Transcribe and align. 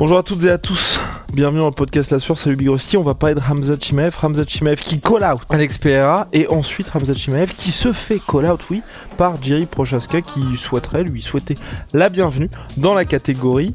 Bonjour 0.00 0.16
à 0.16 0.22
toutes 0.22 0.44
et 0.44 0.50
à 0.50 0.56
tous, 0.56 0.98
bienvenue 1.34 1.58
dans 1.58 1.66
le 1.66 1.72
podcast 1.72 2.10
La 2.10 2.18
Sueur, 2.20 2.38
salut 2.38 2.56
Big 2.56 2.70
Rusty, 2.70 2.96
on 2.96 3.02
va 3.02 3.12
parler 3.12 3.34
de 3.34 3.40
Hamza 3.46 3.74
Chimaev, 3.78 4.16
Hamza 4.22 4.44
Chimaev 4.46 4.76
qui 4.76 4.98
call 4.98 5.22
out 5.22 5.40
Alex 5.50 5.76
Pereira 5.76 6.26
et 6.32 6.48
ensuite 6.48 6.90
Hamza 6.94 7.12
Chimaev 7.12 7.52
qui 7.54 7.70
se 7.70 7.92
fait 7.92 8.18
call 8.18 8.50
out, 8.50 8.62
oui, 8.70 8.80
par 9.18 9.42
Jerry 9.42 9.66
Prochaska 9.66 10.22
qui 10.22 10.56
souhaiterait 10.56 11.04
lui 11.04 11.20
souhaiter 11.20 11.54
la 11.92 12.08
bienvenue 12.08 12.48
dans 12.78 12.94
la 12.94 13.04
catégorie 13.04 13.74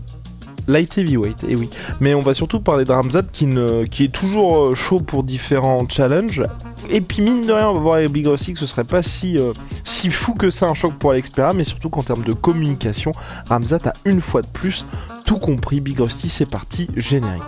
light 0.68 0.98
heavyweight, 0.98 1.44
et 1.48 1.56
oui. 1.56 1.70
Mais 2.00 2.14
on 2.14 2.22
va 2.22 2.34
surtout 2.34 2.60
parler 2.60 2.86
de 2.86 2.92
Ramzat 2.92 3.24
qui, 3.32 3.46
est 3.46 4.12
toujours 4.12 4.58
euh, 4.58 4.76
chaud 4.76 5.00
pour 5.00 5.24
différents 5.24 5.88
challenges. 5.88 6.44
Et 6.90 7.02
puis 7.02 7.22
mine 7.22 7.46
de 7.46 7.52
rien, 7.52 7.70
on 7.70 7.74
va 7.74 7.80
voir 7.80 7.96
avec 7.96 8.12
Big 8.12 8.28
Rusty 8.28 8.54
que 8.54 8.60
ce 8.60 8.66
serait 8.66 8.84
pas 8.84 9.02
si, 9.02 9.38
euh, 9.38 9.54
si 9.84 10.10
fou 10.10 10.34
que 10.34 10.52
ça 10.52 10.68
un 10.68 10.74
choc 10.74 10.94
pour 10.94 11.12
Alex 11.12 11.32
mais 11.56 11.64
surtout 11.64 11.90
qu'en 11.90 12.04
termes 12.04 12.24
de 12.24 12.34
communication, 12.34 13.12
Ramzat 13.50 13.80
a 13.86 13.94
une 14.06 14.22
fois 14.22 14.42
de 14.42 14.48
plus 14.48 14.86
tout 15.26 15.40
compris. 15.40 15.82
Big 15.82 16.00
Rusty, 16.00 16.30
c'est 16.30 16.46
parti, 16.46 16.88
générique. 16.96 17.44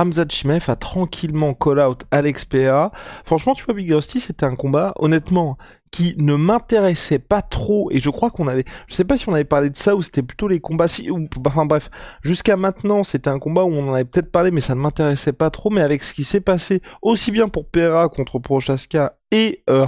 Ramzat 0.00 0.30
Chimaev 0.30 0.70
a 0.70 0.76
tranquillement 0.76 1.52
call 1.52 1.78
out 1.78 2.04
Alex 2.10 2.46
Pereira. 2.46 2.90
Franchement, 3.26 3.52
tu 3.52 3.64
vois, 3.64 3.74
Big 3.74 3.92
Rusty, 3.92 4.18
c'était 4.18 4.46
un 4.46 4.56
combat, 4.56 4.94
honnêtement, 4.96 5.58
qui 5.90 6.14
ne 6.18 6.34
m'intéressait 6.34 7.18
pas 7.18 7.42
trop. 7.42 7.90
Et 7.90 7.98
je 7.98 8.10
crois 8.10 8.30
qu'on 8.30 8.46
avait, 8.46 8.64
je 8.86 8.94
sais 8.94 9.04
pas 9.04 9.16
si 9.16 9.28
on 9.28 9.34
avait 9.34 9.44
parlé 9.44 9.70
de 9.70 9.76
ça 9.76 9.96
ou 9.96 10.02
c'était 10.02 10.22
plutôt 10.22 10.48
les 10.48 10.60
combats, 10.60 10.88
si, 10.88 11.10
ou, 11.10 11.28
enfin 11.46 11.66
bref, 11.66 11.90
jusqu'à 12.22 12.56
maintenant, 12.56 13.04
c'était 13.04 13.30
un 13.30 13.38
combat 13.38 13.64
où 13.64 13.72
on 13.72 13.88
en 13.88 13.94
avait 13.94 14.04
peut-être 14.04 14.30
parlé, 14.30 14.50
mais 14.50 14.60
ça 14.60 14.74
ne 14.74 14.80
m'intéressait 14.80 15.32
pas 15.32 15.50
trop. 15.50 15.70
Mais 15.70 15.80
avec 15.80 16.02
ce 16.02 16.14
qui 16.14 16.24
s'est 16.24 16.40
passé, 16.40 16.82
aussi 17.02 17.32
bien 17.32 17.48
pour 17.48 17.68
Pereira 17.68 18.08
contre 18.08 18.38
Prochaska 18.38 19.16
et 19.32 19.62
euh, 19.68 19.86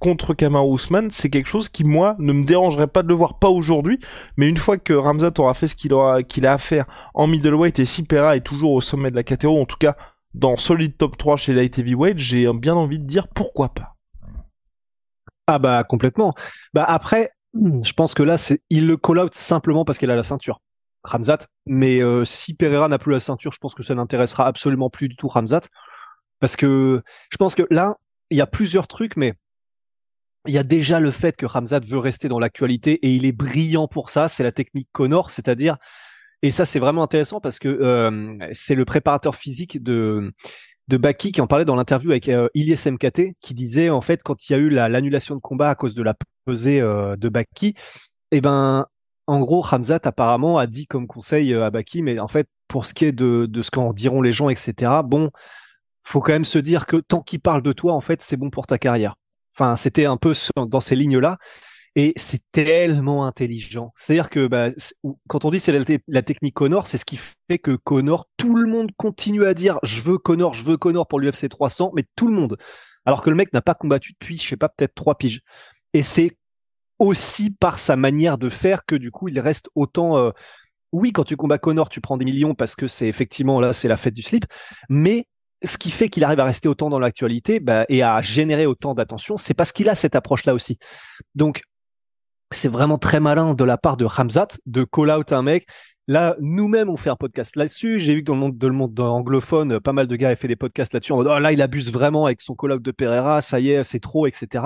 contre 0.00 0.34
Kamar 0.34 0.66
Ousmane, 0.66 1.10
c'est 1.10 1.30
quelque 1.30 1.48
chose 1.48 1.68
qui, 1.68 1.84
moi, 1.84 2.16
ne 2.18 2.32
me 2.32 2.44
dérangerait 2.44 2.86
pas 2.86 3.02
de 3.02 3.08
le 3.08 3.14
voir, 3.14 3.38
pas 3.38 3.48
aujourd'hui, 3.48 3.98
mais 4.36 4.48
une 4.48 4.56
fois 4.56 4.78
que 4.78 4.92
Hamzat 4.92 5.32
aura 5.38 5.54
fait 5.54 5.66
ce 5.68 5.76
qu'il 5.76 5.92
aura, 5.92 6.22
qu'il 6.22 6.46
a 6.46 6.54
à 6.54 6.58
faire 6.58 6.86
en 7.14 7.26
middleweight 7.26 7.78
et 7.78 7.84
si 7.84 8.04
Pereira 8.04 8.36
est 8.36 8.40
toujours 8.40 8.72
au 8.72 8.80
sommet 8.80 9.10
de 9.10 9.16
la 9.16 9.24
catégorie, 9.24 9.60
en 9.60 9.66
tout 9.66 9.78
cas, 9.78 9.96
dans 10.34 10.56
solide 10.56 10.96
top 10.96 11.16
3 11.16 11.36
chez 11.36 11.54
Light 11.54 11.78
Heavyweight, 11.78 12.18
j'ai 12.18 12.52
bien 12.52 12.74
envie 12.74 12.98
de 12.98 13.06
dire 13.06 13.26
pourquoi 13.28 13.70
pas. 13.70 13.95
Ah 15.46 15.58
bah 15.58 15.84
complètement. 15.84 16.34
Bah 16.74 16.84
après, 16.84 17.32
je 17.54 17.92
pense 17.92 18.14
que 18.14 18.22
là, 18.22 18.38
c'est 18.38 18.62
il 18.70 18.86
le 18.86 18.96
call 18.96 19.18
out 19.18 19.34
simplement 19.34 19.84
parce 19.84 19.98
qu'elle 19.98 20.10
a 20.10 20.16
la 20.16 20.22
ceinture. 20.22 20.60
Ramzat. 21.06 21.46
Mais 21.66 22.02
euh, 22.02 22.24
si 22.24 22.54
Pereira 22.54 22.88
n'a 22.88 22.98
plus 22.98 23.12
la 23.12 23.20
ceinture, 23.20 23.52
je 23.52 23.58
pense 23.58 23.74
que 23.74 23.82
ça 23.82 23.94
n'intéressera 23.94 24.46
absolument 24.46 24.90
plus 24.90 25.08
du 25.08 25.16
tout 25.16 25.28
Ramzat. 25.28 25.62
Parce 26.40 26.56
que 26.56 27.02
je 27.30 27.36
pense 27.36 27.54
que 27.54 27.62
là, 27.70 27.96
il 28.30 28.36
y 28.36 28.40
a 28.40 28.46
plusieurs 28.46 28.88
trucs, 28.88 29.16
mais 29.16 29.34
il 30.46 30.54
y 30.54 30.58
a 30.58 30.62
déjà 30.62 31.00
le 31.00 31.10
fait 31.10 31.36
que 31.36 31.46
Ramzat 31.46 31.80
veut 31.80 31.98
rester 31.98 32.28
dans 32.28 32.38
l'actualité 32.38 32.94
et 33.06 33.14
il 33.14 33.24
est 33.24 33.32
brillant 33.32 33.88
pour 33.88 34.10
ça. 34.10 34.28
C'est 34.28 34.42
la 34.42 34.52
technique 34.52 34.88
Connor, 34.92 35.30
c'est-à-dire, 35.30 35.76
et 36.42 36.50
ça 36.50 36.64
c'est 36.64 36.78
vraiment 36.78 37.02
intéressant 37.02 37.40
parce 37.40 37.58
que 37.58 37.68
euh, 37.68 38.36
c'est 38.52 38.74
le 38.74 38.84
préparateur 38.84 39.34
physique 39.36 39.82
de 39.82 40.32
de 40.88 40.96
Baki 40.96 41.32
qui 41.32 41.40
en 41.40 41.46
parlait 41.46 41.64
dans 41.64 41.76
l'interview 41.76 42.10
avec 42.10 42.28
euh, 42.28 42.48
Ilyes 42.54 42.90
MKT, 42.90 43.34
qui 43.40 43.54
disait 43.54 43.90
en 43.90 44.00
fait 44.00 44.22
quand 44.22 44.48
il 44.48 44.52
y 44.52 44.54
a 44.54 44.58
eu 44.58 44.68
l'annulation 44.68 45.34
de 45.34 45.40
combat 45.40 45.70
à 45.70 45.74
cause 45.74 45.94
de 45.94 46.02
la 46.02 46.14
pesée 46.44 46.80
euh, 46.80 47.16
de 47.16 47.28
Baki, 47.28 47.74
eh 48.30 48.40
ben 48.40 48.86
en 49.26 49.40
gros 49.40 49.64
Hamzat 49.70 50.00
apparemment 50.04 50.58
a 50.58 50.66
dit 50.66 50.86
comme 50.86 51.06
conseil 51.06 51.52
euh, 51.52 51.64
à 51.64 51.70
Baki, 51.70 52.02
mais 52.02 52.18
en 52.18 52.28
fait 52.28 52.48
pour 52.68 52.86
ce 52.86 52.94
qui 52.94 53.04
est 53.04 53.12
de, 53.12 53.46
de 53.46 53.62
ce 53.62 53.70
qu'en 53.70 53.92
diront 53.92 54.22
les 54.22 54.32
gens, 54.32 54.48
etc. 54.48 55.02
Bon, 55.04 55.30
faut 56.06 56.20
quand 56.20 56.32
même 56.32 56.44
se 56.44 56.58
dire 56.58 56.86
que 56.86 56.96
tant 56.96 57.20
qu'il 57.20 57.40
parle 57.40 57.62
de 57.62 57.72
toi, 57.72 57.92
en 57.92 58.00
fait, 58.00 58.22
c'est 58.22 58.36
bon 58.36 58.50
pour 58.50 58.66
ta 58.66 58.78
carrière. 58.78 59.16
Enfin, 59.54 59.74
c'était 59.76 60.04
un 60.04 60.16
peu 60.16 60.32
dans 60.56 60.80
ces 60.80 60.96
lignes-là. 60.96 61.38
Et 61.98 62.12
c'est 62.16 62.42
tellement 62.52 63.26
intelligent. 63.26 63.92
C'est-à-dire 63.96 64.28
que 64.28 64.46
bah, 64.46 64.68
quand 65.28 65.46
on 65.46 65.50
dit 65.50 65.58
c'est 65.58 65.72
la, 66.06 66.22
technique 66.22 66.54
Connor, 66.54 66.86
c'est 66.86 66.98
ce 66.98 67.06
qui 67.06 67.18
fait 67.48 67.58
que 67.58 67.74
Connor, 67.74 68.28
tout 68.36 68.54
le 68.54 68.70
monde 68.70 68.90
continue 68.98 69.46
à 69.46 69.54
dire 69.54 69.78
je 69.82 70.02
veux 70.02 70.18
Connor, 70.18 70.52
je 70.52 70.62
veux 70.62 70.76
Connor 70.76 71.08
pour 71.08 71.18
l'UFC 71.18 71.48
300, 71.48 71.92
mais 71.96 72.04
tout 72.14 72.28
le 72.28 72.34
monde. 72.34 72.58
Alors 73.06 73.22
que 73.22 73.30
le 73.30 73.36
mec 73.36 73.50
n'a 73.54 73.62
pas 73.62 73.74
combattu 73.74 74.12
depuis, 74.12 74.36
je 74.36 74.46
sais 74.46 74.58
pas, 74.58 74.68
peut-être 74.68 74.94
trois 74.94 75.16
piges. 75.16 75.40
Et 75.94 76.02
c'est 76.02 76.36
aussi 76.98 77.50
par 77.50 77.78
sa 77.78 77.96
manière 77.96 78.36
de 78.36 78.50
faire 78.50 78.84
que 78.84 78.94
du 78.94 79.10
coup 79.10 79.28
il 79.28 79.40
reste 79.40 79.70
autant. 79.74 80.18
Euh, 80.18 80.30
oui, 80.92 81.12
quand 81.12 81.24
tu 81.24 81.36
combats 81.36 81.58
Connor, 81.58 81.88
tu 81.88 82.02
prends 82.02 82.18
des 82.18 82.26
millions 82.26 82.54
parce 82.54 82.76
que 82.76 82.88
c'est 82.88 83.08
effectivement 83.08 83.58
là, 83.58 83.72
c'est 83.72 83.88
la 83.88 83.96
fête 83.96 84.14
du 84.14 84.22
slip. 84.22 84.44
Mais 84.90 85.26
ce 85.64 85.78
qui 85.78 85.90
fait 85.90 86.10
qu'il 86.10 86.24
arrive 86.24 86.40
à 86.40 86.44
rester 86.44 86.68
autant 86.68 86.90
dans 86.90 86.98
l'actualité 86.98 87.58
bah, 87.58 87.86
et 87.88 88.02
à 88.02 88.20
générer 88.20 88.66
autant 88.66 88.92
d'attention, 88.92 89.38
c'est 89.38 89.54
parce 89.54 89.72
qu'il 89.72 89.88
a 89.88 89.94
cette 89.94 90.14
approche-là 90.14 90.52
aussi. 90.52 90.78
Donc 91.34 91.62
c'est 92.52 92.68
vraiment 92.68 92.98
très 92.98 93.20
malin 93.20 93.54
de 93.54 93.64
la 93.64 93.76
part 93.76 93.96
de 93.96 94.04
Ramzat 94.04 94.48
de 94.66 94.84
call 94.84 95.10
out 95.10 95.32
un 95.32 95.42
mec. 95.42 95.66
Là, 96.08 96.36
nous-mêmes, 96.40 96.88
on 96.88 96.96
fait 96.96 97.10
un 97.10 97.16
podcast 97.16 97.56
là-dessus. 97.56 97.98
J'ai 97.98 98.14
vu 98.14 98.20
que 98.20 98.26
dans 98.26 98.34
le 98.34 98.40
monde, 98.40 98.56
de 98.56 98.66
le 98.68 98.72
monde 98.72 99.00
anglophone, 99.00 99.80
pas 99.80 99.92
mal 99.92 100.06
de 100.06 100.14
gars 100.14 100.28
avaient 100.28 100.36
fait 100.36 100.46
des 100.46 100.54
podcasts 100.54 100.92
là-dessus. 100.92 101.12
En 101.12 101.16
mode, 101.16 101.26
oh 101.28 101.38
là, 101.40 101.52
il 101.52 101.60
abuse 101.60 101.90
vraiment 101.90 102.26
avec 102.26 102.40
son 102.40 102.54
call 102.54 102.72
out 102.72 102.82
de 102.82 102.90
Pereira. 102.92 103.40
Ça 103.40 103.58
y 103.58 103.70
est, 103.70 103.82
c'est 103.82 103.98
trop, 103.98 104.28
etc. 104.28 104.64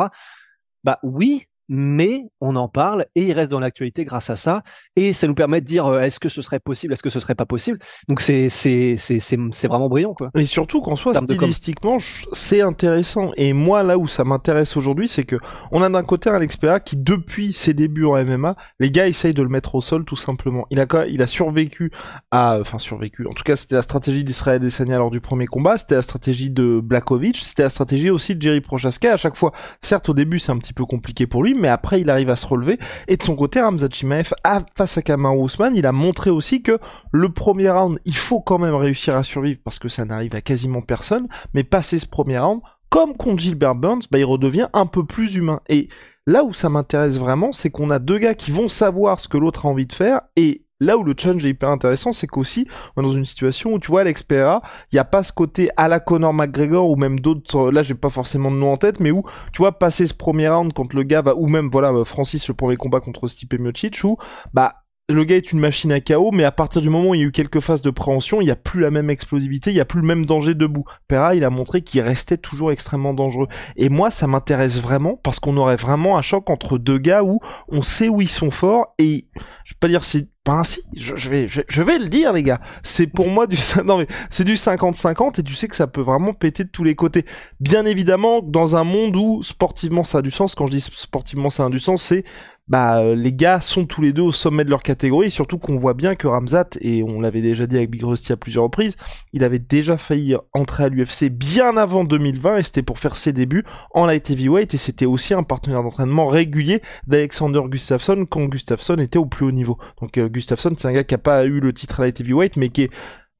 Bah 0.84 0.98
oui, 1.02 1.46
mais 1.72 2.24
on 2.40 2.56
en 2.56 2.68
parle 2.68 3.06
et 3.14 3.22
il 3.28 3.32
reste 3.32 3.50
dans 3.50 3.60
l'actualité 3.60 4.04
grâce 4.04 4.28
à 4.28 4.34
ça 4.34 4.62
et 4.96 5.12
ça 5.12 5.28
nous 5.28 5.36
permet 5.36 5.60
de 5.60 5.66
dire 5.66 5.86
euh, 5.86 6.00
est-ce 6.00 6.18
que 6.18 6.28
ce 6.28 6.42
serait 6.42 6.58
possible, 6.58 6.92
est-ce 6.92 7.02
que 7.02 7.10
ce 7.10 7.20
serait 7.20 7.36
pas 7.36 7.46
possible? 7.46 7.78
Donc 8.08 8.20
c'est 8.20 8.48
c'est 8.48 8.96
c'est 8.98 9.20
c'est 9.20 9.68
vraiment 9.68 9.88
brillant 9.88 10.12
quoi. 10.12 10.30
Et 10.34 10.46
surtout 10.46 10.82
qu'en 10.82 10.96
soit 10.96 11.14
stylistiquement 11.14 11.98
c'est 12.32 12.60
intéressant 12.60 13.30
et 13.36 13.52
moi 13.52 13.84
là 13.84 13.98
où 13.98 14.08
ça 14.08 14.24
m'intéresse 14.24 14.76
aujourd'hui 14.76 15.06
c'est 15.06 15.22
que 15.22 15.36
on 15.70 15.80
a 15.82 15.88
d'un 15.88 16.02
côté 16.02 16.28
un 16.28 16.40
expert 16.40 16.82
qui 16.82 16.96
depuis 16.96 17.52
ses 17.52 17.72
débuts 17.72 18.04
en 18.04 18.22
MMA, 18.24 18.56
les 18.80 18.90
gars 18.90 19.06
essayent 19.06 19.34
de 19.34 19.42
le 19.42 19.48
mettre 19.48 19.76
au 19.76 19.80
sol 19.80 20.04
tout 20.04 20.16
simplement. 20.16 20.66
Il 20.70 20.80
a 20.80 20.86
il 21.08 21.22
a 21.22 21.28
survécu 21.28 21.92
à 22.32 22.58
enfin 22.60 22.80
survécu. 22.80 23.26
En 23.28 23.32
tout 23.32 23.44
cas, 23.44 23.54
c'était 23.54 23.76
la 23.76 23.82
stratégie 23.82 24.24
d'Israël 24.24 24.60
Desania 24.60 24.98
lors 24.98 25.10
du 25.12 25.20
premier 25.20 25.46
combat, 25.46 25.78
c'était 25.78 25.94
la 25.94 26.02
stratégie 26.02 26.50
de 26.50 26.80
Blakovic, 26.82 27.36
c'était 27.36 27.62
la 27.62 27.70
stratégie 27.70 28.10
aussi 28.10 28.34
de 28.34 28.42
Jerry 28.42 28.60
Prochaska 28.60 29.12
à 29.12 29.16
chaque 29.16 29.36
fois. 29.36 29.52
Certes 29.82 30.08
au 30.08 30.14
début 30.14 30.40
c'est 30.40 30.50
un 30.50 30.58
petit 30.58 30.72
peu 30.72 30.84
compliqué 30.84 31.28
pour 31.28 31.44
lui 31.44 31.54
mais 31.60 31.68
après 31.68 32.00
il 32.00 32.10
arrive 32.10 32.30
à 32.30 32.36
se 32.36 32.46
relever. 32.46 32.78
Et 33.06 33.16
de 33.16 33.22
son 33.22 33.36
côté, 33.36 33.60
Ramzat 33.60 33.90
Chimaev, 33.90 34.32
face 34.76 34.98
à 34.98 35.02
Kamaru 35.02 35.38
Ousmane, 35.38 35.76
il 35.76 35.86
a 35.86 35.92
montré 35.92 36.30
aussi 36.30 36.62
que 36.62 36.78
le 37.12 37.28
premier 37.28 37.70
round, 37.70 37.98
il 38.04 38.16
faut 38.16 38.40
quand 38.40 38.58
même 38.58 38.74
réussir 38.74 39.16
à 39.16 39.22
survivre 39.22 39.60
parce 39.62 39.78
que 39.78 39.88
ça 39.88 40.04
n'arrive 40.04 40.34
à 40.34 40.40
quasiment 40.40 40.82
personne, 40.82 41.28
mais 41.54 41.62
passer 41.62 41.98
ce 41.98 42.06
premier 42.06 42.38
round, 42.38 42.60
comme 42.88 43.16
contre 43.16 43.38
Gilbert 43.38 43.76
Burns, 43.76 44.02
bah, 44.10 44.18
il 44.18 44.24
redevient 44.24 44.68
un 44.72 44.86
peu 44.86 45.04
plus 45.04 45.36
humain. 45.36 45.60
Et 45.68 45.88
là 46.26 46.42
où 46.44 46.52
ça 46.52 46.68
m'intéresse 46.68 47.18
vraiment, 47.18 47.52
c'est 47.52 47.70
qu'on 47.70 47.90
a 47.90 48.00
deux 48.00 48.18
gars 48.18 48.34
qui 48.34 48.50
vont 48.50 48.68
savoir 48.68 49.20
ce 49.20 49.28
que 49.28 49.38
l'autre 49.38 49.66
a 49.66 49.68
envie 49.68 49.86
de 49.86 49.92
faire 49.92 50.22
et 50.36 50.64
là 50.80 50.98
où 50.98 51.04
le 51.04 51.14
challenge 51.16 51.44
est 51.44 51.50
hyper 51.50 51.68
intéressant, 51.68 52.12
c'est 52.12 52.26
qu'aussi, 52.26 52.66
on 52.96 53.02
est 53.02 53.04
dans 53.04 53.12
une 53.12 53.24
situation 53.24 53.72
où, 53.74 53.78
tu 53.78 53.90
vois, 53.90 54.00
Alex 54.00 54.24
il 54.30 54.60
n'y 54.92 54.98
a 54.98 55.04
pas 55.04 55.22
ce 55.22 55.32
côté 55.32 55.70
à 55.76 55.88
la 55.88 56.00
Conor 56.00 56.32
McGregor 56.32 56.90
ou 56.90 56.96
même 56.96 57.20
d'autres, 57.20 57.70
là, 57.70 57.82
j'ai 57.82 57.94
pas 57.94 58.10
forcément 58.10 58.50
de 58.50 58.56
nom 58.56 58.72
en 58.72 58.76
tête, 58.76 59.00
mais 59.00 59.10
où, 59.10 59.24
tu 59.52 59.58
vois, 59.58 59.78
passer 59.78 60.06
ce 60.06 60.14
premier 60.14 60.48
round 60.48 60.72
quand 60.72 60.92
le 60.94 61.02
gars 61.02 61.22
va, 61.22 61.34
ou 61.36 61.46
même, 61.46 61.68
voilà, 61.70 61.92
Francis, 62.04 62.48
le 62.48 62.54
premier 62.54 62.76
combat 62.76 63.00
contre 63.00 63.28
Stipe 63.28 63.58
Miocic, 63.58 64.02
où, 64.04 64.16
bah, 64.54 64.79
le 65.10 65.24
gars 65.24 65.36
est 65.36 65.52
une 65.52 65.58
machine 65.58 65.92
à 65.92 66.00
chaos, 66.00 66.30
mais 66.32 66.44
à 66.44 66.52
partir 66.52 66.80
du 66.80 66.88
moment 66.88 67.10
où 67.10 67.14
il 67.14 67.20
y 67.20 67.24
a 67.24 67.26
eu 67.26 67.32
quelques 67.32 67.60
phases 67.60 67.82
de 67.82 67.90
préhension, 67.90 68.40
il 68.40 68.44
n'y 68.44 68.50
a 68.50 68.56
plus 68.56 68.80
la 68.80 68.90
même 68.90 69.10
explosivité, 69.10 69.70
il 69.70 69.74
n'y 69.74 69.80
a 69.80 69.84
plus 69.84 70.00
le 70.00 70.06
même 70.06 70.26
danger 70.26 70.54
debout. 70.54 70.84
Pera, 71.08 71.34
il 71.34 71.44
a 71.44 71.50
montré 71.50 71.82
qu'il 71.82 72.00
restait 72.00 72.36
toujours 72.36 72.72
extrêmement 72.72 73.14
dangereux. 73.14 73.48
Et 73.76 73.88
moi, 73.88 74.10
ça 74.10 74.26
m'intéresse 74.26 74.80
vraiment 74.80 75.16
parce 75.22 75.40
qu'on 75.40 75.56
aurait 75.56 75.76
vraiment 75.76 76.16
un 76.16 76.22
choc 76.22 76.50
entre 76.50 76.78
deux 76.78 76.98
gars 76.98 77.22
où 77.22 77.40
on 77.68 77.82
sait 77.82 78.08
où 78.08 78.20
ils 78.20 78.28
sont 78.28 78.50
forts 78.50 78.94
et 78.98 79.26
je 79.64 79.74
vais 79.74 79.78
pas 79.80 79.88
dire 79.88 80.04
c'est 80.04 80.28
pas 80.42 80.54
ainsi, 80.54 80.80
je, 80.96 81.28
vais 81.28 81.48
je, 81.48 81.82
vais 81.82 81.98
le 81.98 82.08
dire 82.08 82.32
les 82.32 82.42
gars. 82.42 82.60
C'est 82.82 83.06
pour 83.06 83.28
moi 83.28 83.46
du 83.46 83.56
non 83.84 84.04
c'est 84.30 84.44
du 84.44 84.54
50-50 84.54 85.38
et 85.38 85.42
tu 85.42 85.54
sais 85.54 85.68
que 85.68 85.76
ça 85.76 85.86
peut 85.86 86.00
vraiment 86.00 86.32
péter 86.32 86.64
de 86.64 86.70
tous 86.70 86.84
les 86.84 86.94
côtés. 86.94 87.26
Bien 87.60 87.84
évidemment, 87.84 88.40
dans 88.40 88.74
un 88.76 88.84
monde 88.84 89.16
où 89.16 89.42
sportivement 89.42 90.02
ça 90.02 90.18
a 90.18 90.22
du 90.22 90.30
sens, 90.30 90.54
quand 90.54 90.66
je 90.66 90.72
dis 90.72 90.80
sportivement 90.80 91.50
ça 91.50 91.66
a 91.66 91.68
du 91.68 91.80
sens, 91.80 92.02
c'est 92.02 92.24
bah 92.70 93.14
les 93.16 93.32
gars 93.32 93.60
sont 93.60 93.84
tous 93.84 94.00
les 94.00 94.12
deux 94.12 94.22
au 94.22 94.30
sommet 94.30 94.64
de 94.64 94.70
leur 94.70 94.84
catégorie, 94.84 95.32
surtout 95.32 95.58
qu'on 95.58 95.76
voit 95.76 95.92
bien 95.92 96.14
que 96.14 96.28
Ramzat, 96.28 96.68
et 96.80 97.02
on 97.02 97.20
l'avait 97.20 97.42
déjà 97.42 97.66
dit 97.66 97.76
avec 97.76 97.90
Big 97.90 98.04
Rusty 98.04 98.32
à 98.32 98.36
plusieurs 98.36 98.62
reprises, 98.62 98.94
il 99.32 99.42
avait 99.42 99.58
déjà 99.58 99.98
failli 99.98 100.36
entrer 100.52 100.84
à 100.84 100.88
l'UFC 100.88 101.30
bien 101.30 101.76
avant 101.76 102.04
2020, 102.04 102.58
et 102.58 102.62
c'était 102.62 102.82
pour 102.82 103.00
faire 103.00 103.16
ses 103.16 103.32
débuts 103.32 103.64
en 103.90 104.06
light 104.06 104.30
heavyweight, 104.30 104.72
et 104.72 104.78
c'était 104.78 105.04
aussi 105.04 105.34
un 105.34 105.42
partenaire 105.42 105.82
d'entraînement 105.82 106.28
régulier 106.28 106.80
d'Alexander 107.08 107.62
Gustafsson 107.66 108.24
quand 108.30 108.44
Gustafsson 108.46 108.98
était 108.98 109.18
au 109.18 109.26
plus 109.26 109.46
haut 109.46 109.52
niveau. 109.52 109.76
Donc 110.00 110.16
euh, 110.16 110.28
Gustafsson, 110.28 110.72
c'est 110.78 110.86
un 110.86 110.92
gars 110.92 111.04
qui 111.04 111.16
a 111.16 111.18
pas 111.18 111.44
eu 111.46 111.58
le 111.58 111.72
titre 111.72 112.00
light 112.00 112.20
heavyweight, 112.20 112.56
mais 112.56 112.68
qui 112.68 112.82
est 112.82 112.92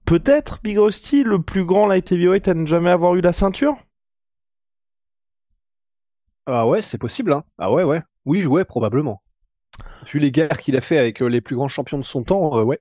peut-être 0.06 0.58
Big 0.64 0.76
Rusty 0.76 1.22
le 1.22 1.40
plus 1.40 1.64
grand 1.64 1.86
light 1.86 2.10
heavyweight 2.10 2.48
à 2.48 2.54
ne 2.54 2.66
jamais 2.66 2.90
avoir 2.90 3.14
eu 3.14 3.20
la 3.20 3.32
ceinture? 3.32 3.76
Ah 6.46 6.66
ouais, 6.66 6.82
c'est 6.82 6.98
possible. 6.98 7.32
Hein. 7.32 7.44
Ah 7.58 7.70
ouais, 7.70 7.84
ouais. 7.84 8.02
Oui, 8.26 8.46
ouais, 8.46 8.64
probablement. 8.64 9.22
Vu 10.12 10.18
les 10.18 10.30
guerres 10.30 10.58
qu'il 10.58 10.76
a 10.76 10.80
fait 10.80 10.98
avec 10.98 11.22
euh, 11.22 11.26
les 11.26 11.40
plus 11.40 11.56
grands 11.56 11.68
champions 11.68 11.98
de 11.98 12.04
son 12.04 12.22
temps, 12.22 12.58
euh, 12.58 12.62
ouais. 12.62 12.80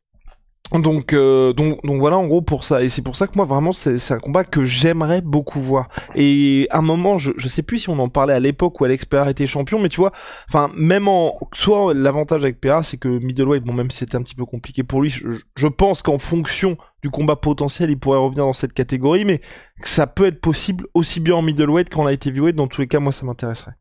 Donc, 0.72 1.14
euh, 1.14 1.52
donc, 1.52 1.84
donc 1.84 2.00
voilà 2.00 2.18
en 2.18 2.28
gros 2.28 2.44
pour 2.44 2.64
ça. 2.64 2.84
Et 2.84 2.90
c'est 2.90 3.02
pour 3.02 3.16
ça 3.16 3.26
que 3.26 3.34
moi 3.36 3.46
vraiment 3.46 3.72
c'est 3.72 4.12
un 4.12 4.20
combat 4.20 4.44
que 4.44 4.66
j'aimerais 4.66 5.22
beaucoup 5.22 5.60
voir. 5.60 5.90
Et 6.14 6.68
à 6.70 6.78
un 6.78 6.82
moment, 6.84 7.18
je, 7.18 7.32
sais 7.48 7.64
plus 7.64 7.80
si 7.80 7.90
on 7.90 7.98
en 7.98 8.08
parlait 8.08 8.36
à 8.36 8.40
l'époque 8.40 8.80
où 8.80 8.86
Alex 8.86 9.06
Pereira 9.06 9.32
était 9.32 9.48
champion, 9.48 9.80
mais 9.80 9.90
tu 9.90 9.98
vois, 10.00 10.12
enfin 10.48 10.70
même 10.76 11.08
en 11.08 11.40
soit 11.54 11.96
l'avantage 11.96 12.44
avec 12.44 12.62
Pereira 12.62 12.84
c'est 12.84 12.98
que 12.98 13.10
middleweight, 13.10 13.64
bon 13.64 13.74
même 13.74 13.90
si 13.90 14.00
c'était 14.00 14.16
un 14.16 14.22
petit 14.22 14.36
peu 14.36 14.46
compliqué 14.46 14.84
pour 14.84 15.02
lui, 15.02 15.10
je, 15.10 15.28
je 15.56 15.68
pense 15.68 16.04
qu'en 16.04 16.20
fonction 16.20 16.78
du 17.02 17.10
combat 17.10 17.36
potentiel, 17.36 17.90
il 17.90 17.98
pourrait 17.98 18.20
revenir 18.20 18.46
dans 18.46 18.54
cette 18.54 18.74
catégorie, 18.74 19.26
mais 19.26 19.42
ça 19.82 20.06
peut 20.06 20.28
être 20.28 20.40
possible 20.40 20.86
aussi 20.94 21.20
bien 21.20 21.36
en 21.36 21.42
middleweight 21.42 21.90
qu'en 21.90 22.04
light 22.04 22.28
heavyweight. 22.28 22.56
Dans 22.56 22.68
tous 22.68 22.82
les 22.82 22.88
cas, 22.88 23.00
moi 23.00 23.12
ça 23.12 23.26
m'intéresserait. 23.26 23.74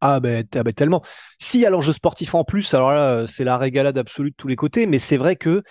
Ah 0.00 0.20
ben, 0.20 0.44
ah 0.54 0.62
ben 0.62 0.72
tellement. 0.72 1.02
Si 1.38 1.60
y 1.60 1.66
a 1.66 1.70
l'enjeu 1.70 1.92
sportif 1.92 2.34
en 2.34 2.44
plus, 2.44 2.74
alors 2.74 2.92
là 2.92 3.26
c'est 3.26 3.44
la 3.44 3.56
régalade 3.56 3.98
absolue 3.98 4.30
de 4.30 4.36
tous 4.36 4.48
les 4.48 4.56
côtés, 4.56 4.86
mais 4.86 4.98
c'est 4.98 5.16
vrai 5.16 5.36
que 5.36 5.62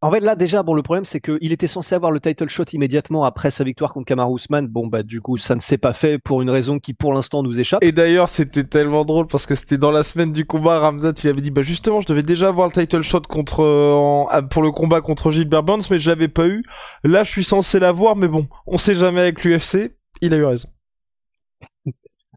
en 0.00 0.12
fait, 0.12 0.20
là, 0.20 0.36
déjà, 0.36 0.62
bon, 0.62 0.74
le 0.74 0.82
problème, 0.82 1.04
c'est 1.04 1.20
qu'il 1.20 1.50
était 1.50 1.66
censé 1.66 1.92
avoir 1.92 2.12
le 2.12 2.20
title 2.20 2.48
shot 2.48 2.66
immédiatement 2.72 3.24
après 3.24 3.50
sa 3.50 3.64
victoire 3.64 3.92
contre 3.92 4.06
Kamar 4.06 4.30
Ousmane. 4.30 4.68
Bon, 4.68 4.86
bah, 4.86 5.02
du 5.02 5.20
coup, 5.20 5.38
ça 5.38 5.56
ne 5.56 5.60
s'est 5.60 5.76
pas 5.76 5.92
fait 5.92 6.20
pour 6.20 6.40
une 6.40 6.50
raison 6.50 6.78
qui, 6.78 6.94
pour 6.94 7.12
l'instant, 7.12 7.42
nous 7.42 7.58
échappe. 7.58 7.82
Et 7.82 7.90
d'ailleurs, 7.90 8.28
c'était 8.28 8.62
tellement 8.62 9.04
drôle 9.04 9.26
parce 9.26 9.44
que 9.44 9.56
c'était 9.56 9.76
dans 9.76 9.90
la 9.90 10.04
semaine 10.04 10.30
du 10.30 10.46
combat, 10.46 10.78
Ramzat, 10.78 11.14
il 11.24 11.28
avait 11.28 11.40
dit, 11.40 11.50
bah, 11.50 11.62
justement, 11.62 12.00
je 12.00 12.06
devais 12.06 12.22
déjà 12.22 12.46
avoir 12.46 12.68
le 12.68 12.72
title 12.72 13.02
shot 13.02 13.22
contre, 13.22 13.64
euh, 13.64 14.24
ah, 14.30 14.42
pour 14.42 14.62
le 14.62 14.70
combat 14.70 15.00
contre 15.00 15.32
Gilbert 15.32 15.64
Burns, 15.64 15.82
mais 15.90 15.98
je 15.98 16.10
l'avais 16.10 16.28
pas 16.28 16.46
eu. 16.46 16.62
Là, 17.02 17.24
je 17.24 17.30
suis 17.30 17.44
censé 17.44 17.80
l'avoir, 17.80 18.14
mais 18.14 18.28
bon, 18.28 18.46
on 18.68 18.78
sait 18.78 18.94
jamais 18.94 19.22
avec 19.22 19.42
l'UFC. 19.42 19.96
Il 20.20 20.32
a 20.32 20.36
eu 20.36 20.44
raison. 20.44 20.68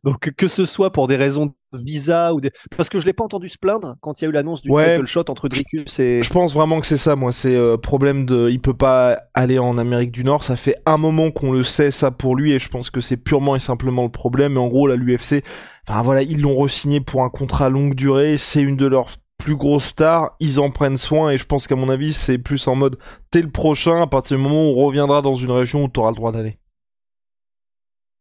Donc 0.03 0.31
que 0.36 0.48
ce 0.48 0.65
soit 0.65 0.92
pour 0.92 1.07
des 1.07 1.15
raisons 1.15 1.45
de 1.45 1.53
visa 1.74 2.33
ou 2.33 2.42
des... 2.42 2.51
parce 2.75 2.89
que 2.89 3.00
je 3.00 3.06
l'ai 3.06 3.13
pas 3.13 3.24
entendu 3.24 3.50
se 3.50 3.57
plaindre 3.57 3.95
quand 4.01 4.19
il 4.19 4.25
y 4.25 4.27
a 4.27 4.30
eu 4.30 4.33
l'annonce 4.33 4.62
du 4.62 4.69
title 4.69 5.06
shot 5.06 5.25
entre 5.30 5.48
Dricus 5.48 6.00
et. 6.00 6.24
Je 6.24 6.30
pense 6.30 6.53
vraiment 6.53 6.81
que 6.81 6.88
c'est 6.88 6.98
ça, 6.98 7.15
moi. 7.15 7.31
C'est 7.31 7.56
euh, 7.56 7.77
problème 7.77 8.25
de, 8.25 8.50
il 8.50 8.59
peut 8.59 8.74
pas 8.74 9.19
aller 9.33 9.59
en 9.59 9.77
Amérique 9.77 10.12
du 10.12 10.24
Nord. 10.24 10.44
Ça 10.44 10.56
fait 10.56 10.75
un 10.86 10.98
moment 10.98 11.31
qu'on 11.31 11.51
le 11.51 11.63
sait 11.63 11.92
ça 11.92 12.12
pour 12.12 12.36
lui 12.36 12.51
et 12.51 12.59
je 12.59 12.69
pense 12.69 12.89
que 12.89 13.00
c'est 13.00 13.18
purement 13.18 13.56
et 13.56 13.59
simplement 13.59 14.03
le 14.03 14.09
problème. 14.09 14.56
Et 14.56 14.59
en 14.59 14.68
gros, 14.68 14.88
là, 14.88 14.95
l'UFC, 14.95 15.44
enfin 15.88 16.01
voilà, 16.01 16.24
ils 16.24 16.42
l'ont 16.42 16.56
re-signé 16.56 17.00
pour 17.00 17.24
un 17.24 17.30
contrat 17.30 17.69
longue 17.69 17.94
durée. 17.94 18.38
C'est 18.38 18.62
une 18.62 18.77
de 18.77 18.88
leurs 18.88 19.09
plus 19.38 19.56
grosses 19.56 19.86
stars, 19.86 20.36
ils 20.39 20.59
en 20.59 20.69
prennent 20.69 20.98
soin 20.98 21.31
et 21.31 21.38
je 21.38 21.45
pense 21.45 21.65
qu'à 21.65 21.75
mon 21.75 21.89
avis 21.89 22.13
c'est 22.13 22.38
plus 22.38 22.68
en 22.68 22.75
mode 22.75 23.00
t'es 23.31 23.42
le 23.42 23.50
prochain 23.50 24.00
à 24.00 24.06
partir 24.06 24.38
du 24.38 24.44
moment 24.44 24.69
où 24.69 24.80
on 24.80 24.86
reviendra 24.86 25.24
dans 25.24 25.33
une 25.33 25.50
région 25.50 25.86
où 25.86 25.88
t'auras 25.88 26.12
le 26.12 26.15
droit 26.15 26.31
d'aller. 26.31 26.59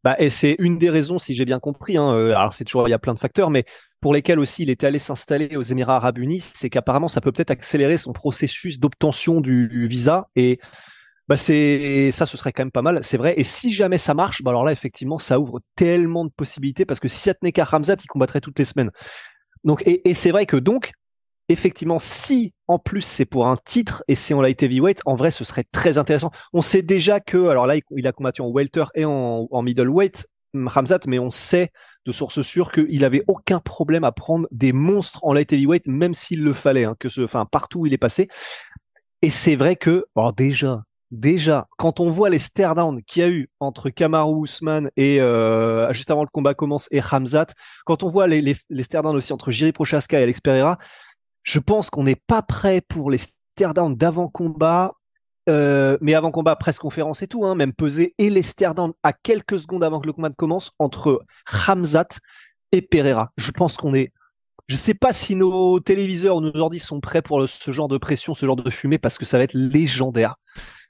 Bah, 0.02 0.16
et 0.18 0.30
c'est 0.30 0.56
une 0.58 0.78
des 0.78 0.88
raisons, 0.88 1.18
si 1.18 1.34
j'ai 1.34 1.44
bien 1.44 1.58
compris, 1.58 1.96
hein, 1.98 2.14
euh, 2.14 2.34
alors 2.34 2.54
c'est 2.54 2.64
toujours, 2.64 2.88
il 2.88 2.90
y 2.90 2.94
a 2.94 2.98
plein 2.98 3.12
de 3.12 3.18
facteurs, 3.18 3.50
mais 3.50 3.64
pour 4.00 4.14
lesquels 4.14 4.38
aussi 4.38 4.62
il 4.62 4.70
était 4.70 4.86
allé 4.86 4.98
s'installer 4.98 5.56
aux 5.56 5.62
Émirats 5.62 5.96
Arabes 5.96 6.18
Unis, 6.18 6.40
c'est 6.40 6.70
qu'apparemment 6.70 7.08
ça 7.08 7.20
peut 7.20 7.32
peut-être 7.32 7.50
accélérer 7.50 7.98
son 7.98 8.12
processus 8.12 8.78
d'obtention 8.80 9.42
du, 9.42 9.86
visa 9.88 10.28
et 10.36 10.58
bah 11.28 11.36
c'est 11.36 12.10
ça 12.12 12.26
ce 12.26 12.36
serait 12.36 12.52
quand 12.52 12.62
même 12.62 12.72
pas 12.72 12.82
mal, 12.82 13.04
c'est 13.04 13.18
vrai. 13.18 13.34
Et 13.36 13.44
si 13.44 13.72
jamais 13.72 13.98
ça 13.98 14.14
marche, 14.14 14.42
bah 14.42 14.50
alors 14.50 14.64
là 14.64 14.72
effectivement 14.72 15.18
ça 15.18 15.38
ouvre 15.38 15.60
tellement 15.76 16.24
de 16.24 16.30
possibilités 16.30 16.84
parce 16.86 16.98
que 16.98 17.08
si 17.08 17.20
ça 17.20 17.34
tenait 17.34 17.52
qu'à 17.52 17.64
Ramzat, 17.64 17.96
il 18.02 18.06
combattrait 18.08 18.40
toutes 18.40 18.58
les 18.58 18.64
semaines. 18.64 18.90
Donc 19.64 19.82
et, 19.86 20.08
et 20.08 20.14
c'est 20.14 20.30
vrai 20.30 20.46
que 20.46 20.56
donc 20.56 20.92
effectivement, 21.52 21.98
si 21.98 22.54
en 22.68 22.78
plus 22.78 23.02
c'est 23.02 23.24
pour 23.24 23.46
un 23.46 23.56
titre 23.56 24.04
et 24.08 24.14
c'est 24.14 24.34
en 24.34 24.40
light 24.40 24.62
heavyweight, 24.62 25.00
en 25.04 25.16
vrai, 25.16 25.30
ce 25.30 25.44
serait 25.44 25.64
très 25.72 25.98
intéressant. 25.98 26.30
On 26.52 26.62
sait 26.62 26.82
déjà 26.82 27.20
que, 27.20 27.48
alors 27.48 27.66
là, 27.66 27.74
il 27.96 28.06
a 28.06 28.12
combattu 28.12 28.42
en 28.42 28.50
welter 28.50 28.84
et 28.94 29.04
en, 29.04 29.62
middleweight, 29.62 30.28
Ramzat, 30.54 31.00
mais 31.06 31.18
on 31.18 31.30
sait 31.30 31.70
de 32.06 32.12
source 32.12 32.42
sûre 32.42 32.72
qu'il 32.72 33.04
avait 33.04 33.22
aucun 33.28 33.60
problème 33.60 34.04
à 34.04 34.12
prendre 34.12 34.48
des 34.50 34.72
monstres 34.72 35.24
en 35.24 35.32
light 35.32 35.52
heavyweight, 35.52 35.86
même 35.86 36.14
s'il 36.14 36.42
le 36.42 36.52
fallait, 36.52 36.84
hein, 36.84 36.96
que 36.98 37.08
ce, 37.08 37.20
enfin, 37.20 37.44
partout 37.44 37.80
où 37.80 37.86
il 37.86 37.92
est 37.92 37.98
passé. 37.98 38.28
Et 39.22 39.30
c'est 39.30 39.56
vrai 39.56 39.76
que, 39.76 40.06
alors 40.16 40.32
déjà, 40.32 40.82
déjà, 41.10 41.66
quand 41.76 42.00
on 42.00 42.10
voit 42.10 42.30
les 42.30 42.38
stare 42.38 42.74
down 42.74 43.02
qu'il 43.02 43.22
y 43.22 43.24
a 43.24 43.28
eu 43.28 43.50
entre 43.58 43.90
Kamaru 43.90 44.44
Usman 44.44 44.90
et 44.96 45.20
euh, 45.20 45.92
juste 45.92 46.10
avant 46.10 46.22
le 46.22 46.28
combat 46.32 46.54
commence 46.54 46.88
et 46.90 47.00
Ramzat, 47.00 47.46
quand 47.84 48.02
on 48.02 48.08
voit 48.08 48.26
les, 48.26 48.40
les, 48.40 48.54
les 48.70 48.86
aussi 48.96 49.32
entre 49.32 49.50
Jiri 49.50 49.72
Prochaska 49.72 50.18
et 50.18 50.22
Alex 50.22 50.40
Pereira, 50.40 50.78
je 51.42 51.58
pense 51.58 51.90
qu'on 51.90 52.04
n'est 52.04 52.20
pas 52.26 52.42
prêt 52.42 52.80
pour 52.80 53.10
les 53.10 53.18
stare 53.18 53.74
d'avant 53.74 54.28
combat, 54.28 54.94
euh, 55.48 55.96
mais 56.00 56.14
avant 56.14 56.30
combat, 56.30 56.56
presse 56.56 56.78
conférence 56.78 57.22
et 57.22 57.26
tout, 57.26 57.44
hein, 57.44 57.54
même 57.54 57.72
pesé, 57.72 58.14
et 58.18 58.30
les 58.30 58.42
stare 58.42 58.74
à 59.02 59.12
quelques 59.12 59.58
secondes 59.58 59.84
avant 59.84 60.00
que 60.00 60.06
le 60.06 60.12
combat 60.12 60.30
commence 60.30 60.72
entre 60.78 61.24
Hamzat 61.66 62.08
et 62.72 62.82
Pereira. 62.82 63.32
Je 63.36 63.50
pense 63.50 63.76
qu'on 63.76 63.94
est. 63.94 64.12
Je 64.68 64.76
sais 64.76 64.94
pas 64.94 65.12
si 65.12 65.34
nos 65.34 65.80
téléviseurs 65.80 66.36
ou 66.36 66.40
nos 66.40 66.56
ordi 66.56 66.78
sont 66.78 67.00
prêts 67.00 67.22
pour 67.22 67.48
ce 67.48 67.72
genre 67.72 67.88
de 67.88 67.98
pression, 67.98 68.34
ce 68.34 68.46
genre 68.46 68.56
de 68.56 68.70
fumée, 68.70 68.98
parce 68.98 69.18
que 69.18 69.24
ça 69.24 69.36
va 69.36 69.44
être 69.44 69.54
légendaire 69.54 70.36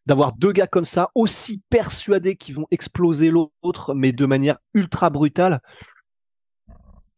d'avoir 0.06 0.32
deux 0.32 0.52
gars 0.52 0.66
comme 0.66 0.84
ça, 0.84 1.10
aussi 1.14 1.62
persuadés 1.70 2.36
qu'ils 2.36 2.56
vont 2.56 2.66
exploser 2.70 3.30
l'autre, 3.30 3.94
mais 3.94 4.12
de 4.12 4.26
manière 4.26 4.58
ultra 4.74 5.08
brutale. 5.08 5.60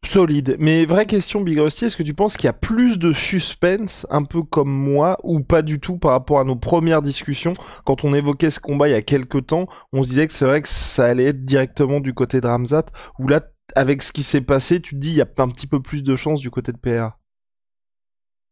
Solide. 0.05 0.57
Mais 0.59 0.85
vraie 0.85 1.05
question, 1.05 1.41
Big 1.41 1.57
Rusty, 1.59 1.85
est-ce 1.85 1.97
que 1.97 2.03
tu 2.03 2.13
penses 2.13 2.37
qu'il 2.37 2.45
y 2.45 2.49
a 2.49 2.53
plus 2.53 2.99
de 2.99 3.13
suspense, 3.13 4.05
un 4.09 4.23
peu 4.23 4.43
comme 4.43 4.71
moi, 4.71 5.17
ou 5.23 5.41
pas 5.41 5.61
du 5.61 5.79
tout 5.79 5.97
par 5.97 6.11
rapport 6.11 6.39
à 6.39 6.43
nos 6.43 6.55
premières 6.55 7.01
discussions? 7.01 7.53
Quand 7.85 8.03
on 8.03 8.13
évoquait 8.13 8.51
ce 8.51 8.59
combat 8.59 8.89
il 8.89 8.91
y 8.91 8.95
a 8.95 9.01
quelques 9.01 9.47
temps, 9.47 9.67
on 9.91 10.03
se 10.03 10.09
disait 10.09 10.27
que 10.27 10.33
c'est 10.33 10.45
vrai 10.45 10.61
que 10.61 10.67
ça 10.67 11.05
allait 11.05 11.25
être 11.25 11.45
directement 11.45 11.99
du 11.99 12.13
côté 12.13 12.41
de 12.41 12.47
Ramzat, 12.47 12.85
ou 13.19 13.27
là, 13.27 13.41
avec 13.75 14.03
ce 14.03 14.11
qui 14.11 14.23
s'est 14.23 14.41
passé, 14.41 14.81
tu 14.81 14.95
te 14.95 14.99
dis 14.99 15.09
il 15.09 15.15
y 15.15 15.21
a 15.21 15.27
un 15.37 15.49
petit 15.49 15.67
peu 15.67 15.81
plus 15.81 16.03
de 16.03 16.15
chance 16.15 16.41
du 16.41 16.51
côté 16.51 16.71
de 16.71 16.77
PRA 16.77 17.17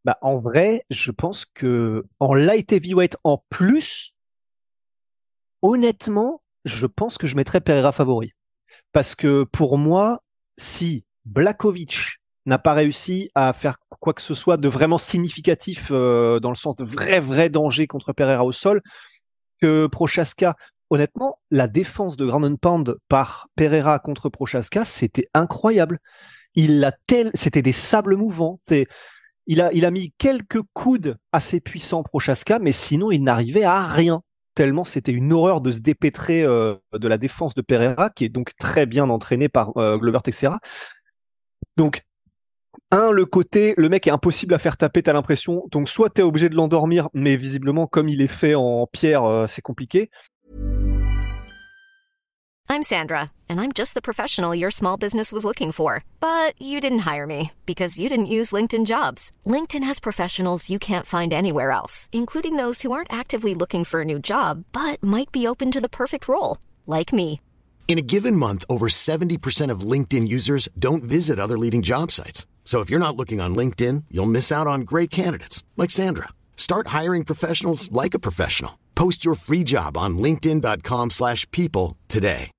bah, 0.04 0.18
en 0.21 0.39
vrai, 0.39 0.83
je 0.89 1.12
pense 1.12 1.45
que 1.45 2.06
en 2.19 2.33
light 2.33 2.71
heavyweight 2.73 3.18
en 3.23 3.44
plus, 3.49 4.16
honnêtement, 5.61 6.42
je 6.66 6.87
pense 6.87 7.18
que 7.18 7.28
je 7.28 7.35
mettrais 7.35 7.61
Pereira 7.61 7.92
favori. 7.92 8.33
Parce 8.94 9.16
que 9.16 9.44
pour 9.44 9.78
moi, 9.78 10.23
si 10.57 11.06
Blakovic 11.25 12.21
n'a 12.45 12.57
pas 12.57 12.73
réussi 12.73 13.30
à 13.35 13.54
faire 13.54 13.78
quoi 13.99 14.13
que 14.13 14.21
ce 14.21 14.33
soit 14.33 14.57
de 14.57 14.68
vraiment 14.68 14.97
significatif 14.97 15.90
euh, 15.92 16.40
dans 16.40 16.49
le 16.49 16.56
sens 16.56 16.75
de 16.75 16.83
vrai 16.83 17.19
vrai 17.19 17.49
danger 17.49 17.87
contre 17.87 18.13
Pereira 18.13 18.45
au 18.45 18.51
sol 18.51 18.81
Prochaska. 19.92 20.56
Honnêtement 20.90 21.40
la 21.51 21.68
défense 21.68 22.18
de 22.18 22.25
Grand 22.25 22.56
Pound 22.57 22.97
par 23.07 23.47
Pereira 23.56 23.99
contre 23.99 24.30
Prochaska 24.30 24.85
c'était 24.85 25.28
incroyable. 25.33 25.99
Il 26.56 26.92
tel 27.07 27.31
c'était 27.35 27.61
des 27.61 27.71
sables 27.71 28.18
mouvants. 28.18 28.59
Il 29.45 29.61
a 29.61 29.71
il 29.71 29.85
a 29.85 29.92
mis 29.92 30.13
quelques 30.18 30.61
coudes 30.73 31.18
assez 31.31 31.59
puissants 31.59 32.04
Prochaska 32.04 32.57
mais 32.57 32.71
sinon 32.71 33.11
il 33.11 33.23
n'arrivait 33.23 33.63
à 33.63 33.85
rien. 33.85 34.23
Tellement 34.56 34.83
c'était 34.83 35.11
une 35.11 35.31
horreur 35.31 35.61
de 35.61 35.71
se 35.71 35.80
dépêtrer 35.80 36.44
euh, 36.44 36.75
de 36.92 37.07
la 37.07 37.19
défense 37.19 37.54
de 37.54 37.61
Pereira 37.61 38.09
qui 38.09 38.25
est 38.25 38.30
donc 38.30 38.56
très 38.57 38.87
bien 38.87 39.09
entraîné 39.09 39.47
par 39.47 39.78
euh, 39.78 39.97
Glover 39.97 40.19
Texera 40.23 40.59
donc, 41.78 42.01
un, 42.92 43.11
le 43.11 43.25
côté, 43.25 43.73
le 43.78 43.90
mec 43.90 44.07
est 44.07 44.11
impossible 44.11 44.54
à 44.54 44.59
faire 44.59 44.78
taper, 44.78 45.04
t'as 45.04 45.13
l'impression. 45.13 45.68
Donc, 45.71 45.90
soit 45.90 46.09
t'es 46.09 46.21
obligé 46.21 46.49
de 46.49 46.56
l'endormir, 46.56 47.09
mais 47.13 47.35
visiblement, 47.35 47.87
comme 47.87 48.09
il 48.09 48.21
est 48.21 48.28
fait 48.28 48.56
en 48.56 48.87
pierre, 48.87 49.23
euh, 49.23 49.47
c'est 49.47 49.61
compliqué. 49.61 50.09
I'm 52.69 52.83
Sandra, 52.83 53.31
and 53.49 53.59
I'm 53.59 53.73
just 53.73 53.95
the 53.95 54.01
professional 54.01 54.56
your 54.56 54.71
small 54.71 54.95
business 54.95 55.33
was 55.33 55.44
looking 55.44 55.73
for. 55.73 56.06
But 56.21 56.54
you 56.57 56.80
didn't 56.80 56.99
hire 56.99 57.28
me 57.28 57.51
because 57.66 57.99
you 57.99 58.07
didn't 58.07 58.28
use 58.28 58.54
LinkedIn 58.54 58.85
jobs. 58.85 59.31
LinkedIn 59.45 59.83
has 59.83 59.99
professionals 59.99 60.69
you 60.69 60.80
can't 60.80 61.06
find 61.06 61.33
anywhere 61.33 61.71
else, 61.71 62.07
including 62.13 62.56
those 62.56 62.81
who 62.81 62.94
aren't 62.94 63.11
actively 63.11 63.54
looking 63.54 63.83
for 63.83 64.01
a 64.01 64.06
new 64.06 64.19
job, 64.19 64.63
but 64.71 65.04
might 65.04 65.33
be 65.33 65.45
open 65.45 65.69
to 65.71 65.81
the 65.81 65.90
perfect 65.90 66.30
role, 66.30 66.59
like 66.87 67.11
me. 67.11 67.42
In 67.90 67.97
a 67.97 68.02
given 68.02 68.38
month, 68.38 68.64
over 68.69 68.88
70% 68.88 69.69
of 69.69 69.81
LinkedIn 69.81 70.30
users 70.30 70.69
don't 70.80 71.04
visit 71.04 71.40
other 71.40 71.57
leading 71.57 71.81
job 71.81 72.09
sites. 72.09 72.45
So 72.64 72.80
if 72.80 72.90
you're 72.90 73.06
not 73.06 73.18
looking 73.18 73.42
on 73.42 73.54
LinkedIn, 73.54 74.06
you'll 74.09 74.31
miss 74.31 74.50
out 74.50 74.66
on 74.66 74.85
great 74.85 75.09
candidates 75.09 75.61
like 75.76 75.92
Sandra. 75.92 76.30
Start 76.56 76.88
hiring 76.88 77.26
professionals 77.26 77.92
like 77.92 78.14
a 78.14 78.19
professional. 78.19 78.80
Post 78.95 79.26
your 79.26 79.35
free 79.35 79.66
job 79.66 79.97
on 79.97 80.18
linkedin.com/people 80.18 81.97
today. 82.07 82.52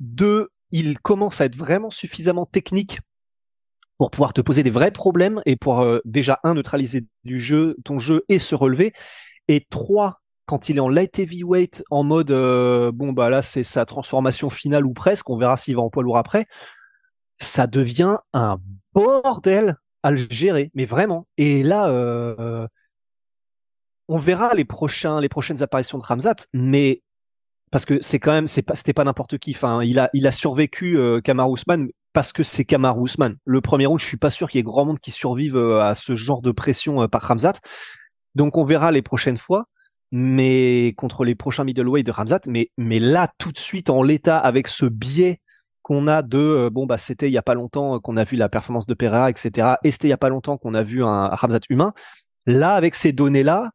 Deux, 0.00 0.48
il 0.72 0.98
commence 0.98 1.40
à 1.40 1.44
être 1.44 1.54
vraiment 1.54 1.90
suffisamment 1.90 2.44
technique 2.44 2.98
pour 3.98 4.10
pouvoir 4.10 4.32
te 4.32 4.40
poser 4.40 4.64
des 4.64 4.70
vrais 4.70 4.90
problèmes 4.90 5.40
et 5.46 5.54
pour 5.54 5.80
euh, 5.80 6.00
déjà 6.04 6.40
un 6.42 6.54
neutraliser 6.54 7.06
du 7.22 7.38
jeu 7.38 7.76
ton 7.84 8.00
jeu 8.00 8.24
et 8.28 8.40
se 8.40 8.56
relever 8.56 8.92
et 9.46 9.64
trois 9.70 10.21
quand 10.46 10.68
il 10.68 10.76
est 10.76 10.80
en 10.80 10.88
light 10.88 11.18
heavyweight 11.18 11.84
en 11.90 12.04
mode 12.04 12.30
euh, 12.30 12.92
bon 12.92 13.12
bah 13.12 13.30
là 13.30 13.42
c'est 13.42 13.64
sa 13.64 13.86
transformation 13.86 14.50
finale 14.50 14.86
ou 14.86 14.92
presque 14.92 15.30
on 15.30 15.36
verra 15.36 15.56
s'il 15.56 15.76
va 15.76 15.82
en 15.82 15.90
poids 15.90 16.02
lourd 16.02 16.18
après 16.18 16.46
ça 17.38 17.66
devient 17.66 18.16
un 18.32 18.58
bordel 18.94 19.76
à 20.02 20.10
le 20.10 20.26
gérer 20.30 20.70
mais 20.74 20.84
vraiment. 20.84 21.26
Et 21.36 21.62
là 21.62 21.88
euh, 21.88 22.66
on 24.08 24.18
verra 24.18 24.54
les 24.54 24.64
prochains 24.64 25.20
les 25.20 25.28
prochaines 25.28 25.62
apparitions 25.62 25.98
de 25.98 26.04
Ramzat 26.04 26.36
mais 26.52 27.02
parce 27.70 27.84
que 27.84 28.00
c'est 28.02 28.18
quand 28.18 28.32
même 28.32 28.48
c'est 28.48 28.62
pas 28.62 28.74
c'était 28.74 28.92
pas 28.92 29.04
n'importe 29.04 29.38
qui. 29.38 29.52
Enfin 29.54 29.82
il 29.82 29.98
a 29.98 30.10
il 30.12 30.26
a 30.26 30.32
survécu 30.32 30.98
euh, 30.98 31.20
Kamar 31.20 31.48
parce 32.12 32.32
que 32.32 32.42
c'est 32.42 32.64
Kamar 32.64 32.98
Ousmane. 32.98 33.36
Le 33.44 33.60
premier 33.60 33.86
round 33.86 34.00
je 34.00 34.06
suis 34.06 34.16
pas 34.18 34.30
sûr 34.30 34.50
qu'il 34.50 34.58
y 34.58 34.60
ait 34.60 34.64
grand 34.64 34.84
monde 34.84 35.00
qui 35.00 35.10
survive 35.10 35.56
euh, 35.56 35.80
à 35.80 35.94
ce 35.94 36.14
genre 36.16 36.42
de 36.42 36.52
pression 36.52 37.08
par 37.08 37.22
Ramzat 37.22 37.54
donc 38.34 38.56
on 38.56 38.64
verra 38.64 38.90
les 38.92 39.02
prochaines 39.02 39.36
fois 39.36 39.66
mais 40.12 40.92
contre 40.96 41.24
les 41.24 41.34
prochains 41.34 41.64
middleweight 41.64 42.06
de 42.06 42.12
Ramzat. 42.12 42.40
Mais, 42.46 42.70
mais 42.76 43.00
là, 43.00 43.28
tout 43.38 43.50
de 43.50 43.58
suite, 43.58 43.90
en 43.90 44.02
l'état, 44.02 44.38
avec 44.38 44.68
ce 44.68 44.86
biais 44.86 45.40
qu'on 45.80 46.06
a 46.06 46.22
de 46.22 46.38
euh, 46.38 46.70
bon 46.70 46.86
bah 46.86 46.96
c'était 46.96 47.28
il 47.28 47.32
y 47.32 47.38
a 47.38 47.42
pas 47.42 47.54
longtemps 47.54 47.98
qu'on 47.98 48.16
a 48.16 48.22
vu 48.22 48.36
la 48.36 48.48
performance 48.48 48.86
de 48.86 48.94
Pereira, 48.94 49.30
etc. 49.30 49.74
Et 49.82 49.90
c'était 49.90 50.06
il 50.06 50.10
y 50.10 50.14
a 50.14 50.18
pas 50.18 50.28
longtemps 50.28 50.56
qu'on 50.56 50.74
a 50.74 50.82
vu 50.82 51.02
un 51.02 51.26
Ramzat 51.28 51.60
humain. 51.70 51.92
Là, 52.46 52.74
avec 52.74 52.94
ces 52.94 53.12
données 53.12 53.42
là, 53.42 53.72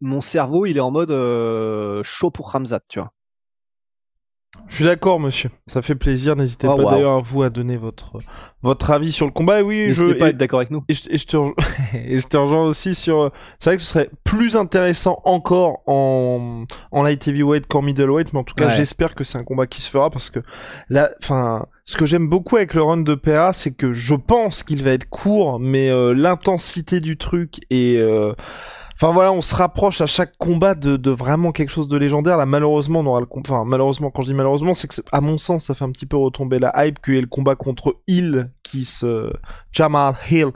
mon 0.00 0.22
cerveau 0.22 0.64
il 0.64 0.78
est 0.78 0.80
en 0.80 0.90
mode 0.90 1.10
euh, 1.10 2.02
chaud 2.02 2.30
pour 2.30 2.50
Ramzat, 2.50 2.80
tu 2.88 2.98
vois. 2.98 3.12
Je 4.66 4.76
suis 4.76 4.84
d'accord, 4.84 5.20
monsieur. 5.20 5.50
Ça 5.66 5.80
fait 5.80 5.94
plaisir. 5.94 6.34
N'hésitez 6.34 6.66
oh, 6.68 6.76
pas 6.76 6.92
d'ailleurs 6.92 7.16
à 7.18 7.20
vous 7.20 7.42
à 7.42 7.50
donner 7.50 7.76
votre 7.76 8.18
votre 8.62 8.90
avis 8.90 9.12
sur 9.12 9.26
le 9.26 9.32
combat. 9.32 9.60
Et 9.60 9.62
oui, 9.62 9.92
je 9.92 10.12
pas 10.12 10.30
être 10.30 10.36
d'accord 10.36 10.58
avec 10.58 10.70
nous. 10.70 10.84
Et 10.88 10.94
je, 10.94 11.24
te 11.24 11.36
rejoins, 11.36 11.54
et 11.94 12.18
je 12.18 12.26
te 12.26 12.36
rejoins 12.36 12.64
aussi 12.64 12.94
sur. 12.96 13.30
C'est 13.58 13.70
vrai 13.70 13.76
que 13.76 13.82
ce 13.82 13.88
serait 13.88 14.10
plus 14.24 14.56
intéressant 14.56 15.22
encore 15.24 15.82
en 15.86 16.64
en 16.90 17.02
light 17.02 17.26
heavyweight 17.28 17.66
qu'en 17.68 17.82
middleweight, 17.82 18.32
mais 18.32 18.40
en 18.40 18.44
tout 18.44 18.54
cas, 18.54 18.70
j'espère 18.70 19.14
que 19.14 19.22
c'est 19.22 19.38
un 19.38 19.44
combat 19.44 19.66
qui 19.66 19.80
se 19.80 19.90
fera 19.90 20.10
parce 20.10 20.30
que 20.30 20.40
là, 20.88 21.10
enfin, 21.22 21.66
ce 21.84 21.96
que 21.96 22.06
j'aime 22.06 22.28
beaucoup 22.28 22.56
avec 22.56 22.74
le 22.74 22.82
run 22.82 22.98
de 22.98 23.14
PA, 23.14 23.52
c'est 23.52 23.72
que 23.72 23.92
je 23.92 24.14
pense 24.14 24.62
qu'il 24.62 24.82
va 24.82 24.92
être 24.92 25.08
court, 25.08 25.60
mais 25.60 25.90
euh, 25.90 26.12
l'intensité 26.12 27.00
du 27.00 27.16
truc 27.16 27.60
et 27.70 27.98
euh, 27.98 28.32
Enfin 29.02 29.14
voilà, 29.14 29.32
on 29.32 29.40
se 29.40 29.54
rapproche 29.54 30.02
à 30.02 30.06
chaque 30.06 30.36
combat 30.36 30.74
de, 30.74 31.10
vraiment 31.10 31.52
quelque 31.52 31.70
chose 31.70 31.88
de 31.88 31.96
légendaire. 31.96 32.36
Là, 32.36 32.44
malheureusement, 32.44 33.00
on 33.00 33.06
aura 33.06 33.20
le 33.20 33.26
enfin 33.32 33.64
malheureusement, 33.64 34.10
quand 34.10 34.20
je 34.20 34.26
dis 34.26 34.34
malheureusement, 34.34 34.74
c'est 34.74 34.88
que 34.88 34.94
à 35.10 35.22
mon 35.22 35.38
sens, 35.38 35.64
ça 35.64 35.74
fait 35.74 35.86
un 35.86 35.90
petit 35.90 36.04
peu 36.04 36.18
retomber 36.18 36.58
la 36.58 36.84
hype 36.84 37.00
qu'il 37.00 37.14
y 37.14 37.16
ait 37.16 37.22
le 37.22 37.26
combat 37.26 37.54
contre 37.54 37.96
Hill 38.06 38.50
qui 38.62 38.84
se 38.84 39.32
Jamal 39.72 40.16
Hill 40.30 40.48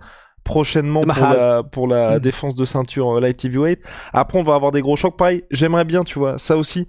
prochainement 0.44 1.04
pour 1.04 1.22
la, 1.22 1.62
pour 1.62 1.88
la 1.88 2.16
mm. 2.16 2.20
défense 2.20 2.54
de 2.54 2.66
ceinture 2.66 3.16
euh, 3.16 3.20
light 3.20 3.42
heavyweight. 3.42 3.80
Après, 4.12 4.38
on 4.38 4.42
va 4.42 4.54
avoir 4.54 4.72
des 4.72 4.82
gros 4.82 4.94
chocs. 4.94 5.16
Pareil, 5.16 5.44
j'aimerais 5.50 5.86
bien, 5.86 6.04
tu 6.04 6.18
vois, 6.18 6.36
ça 6.36 6.58
aussi. 6.58 6.86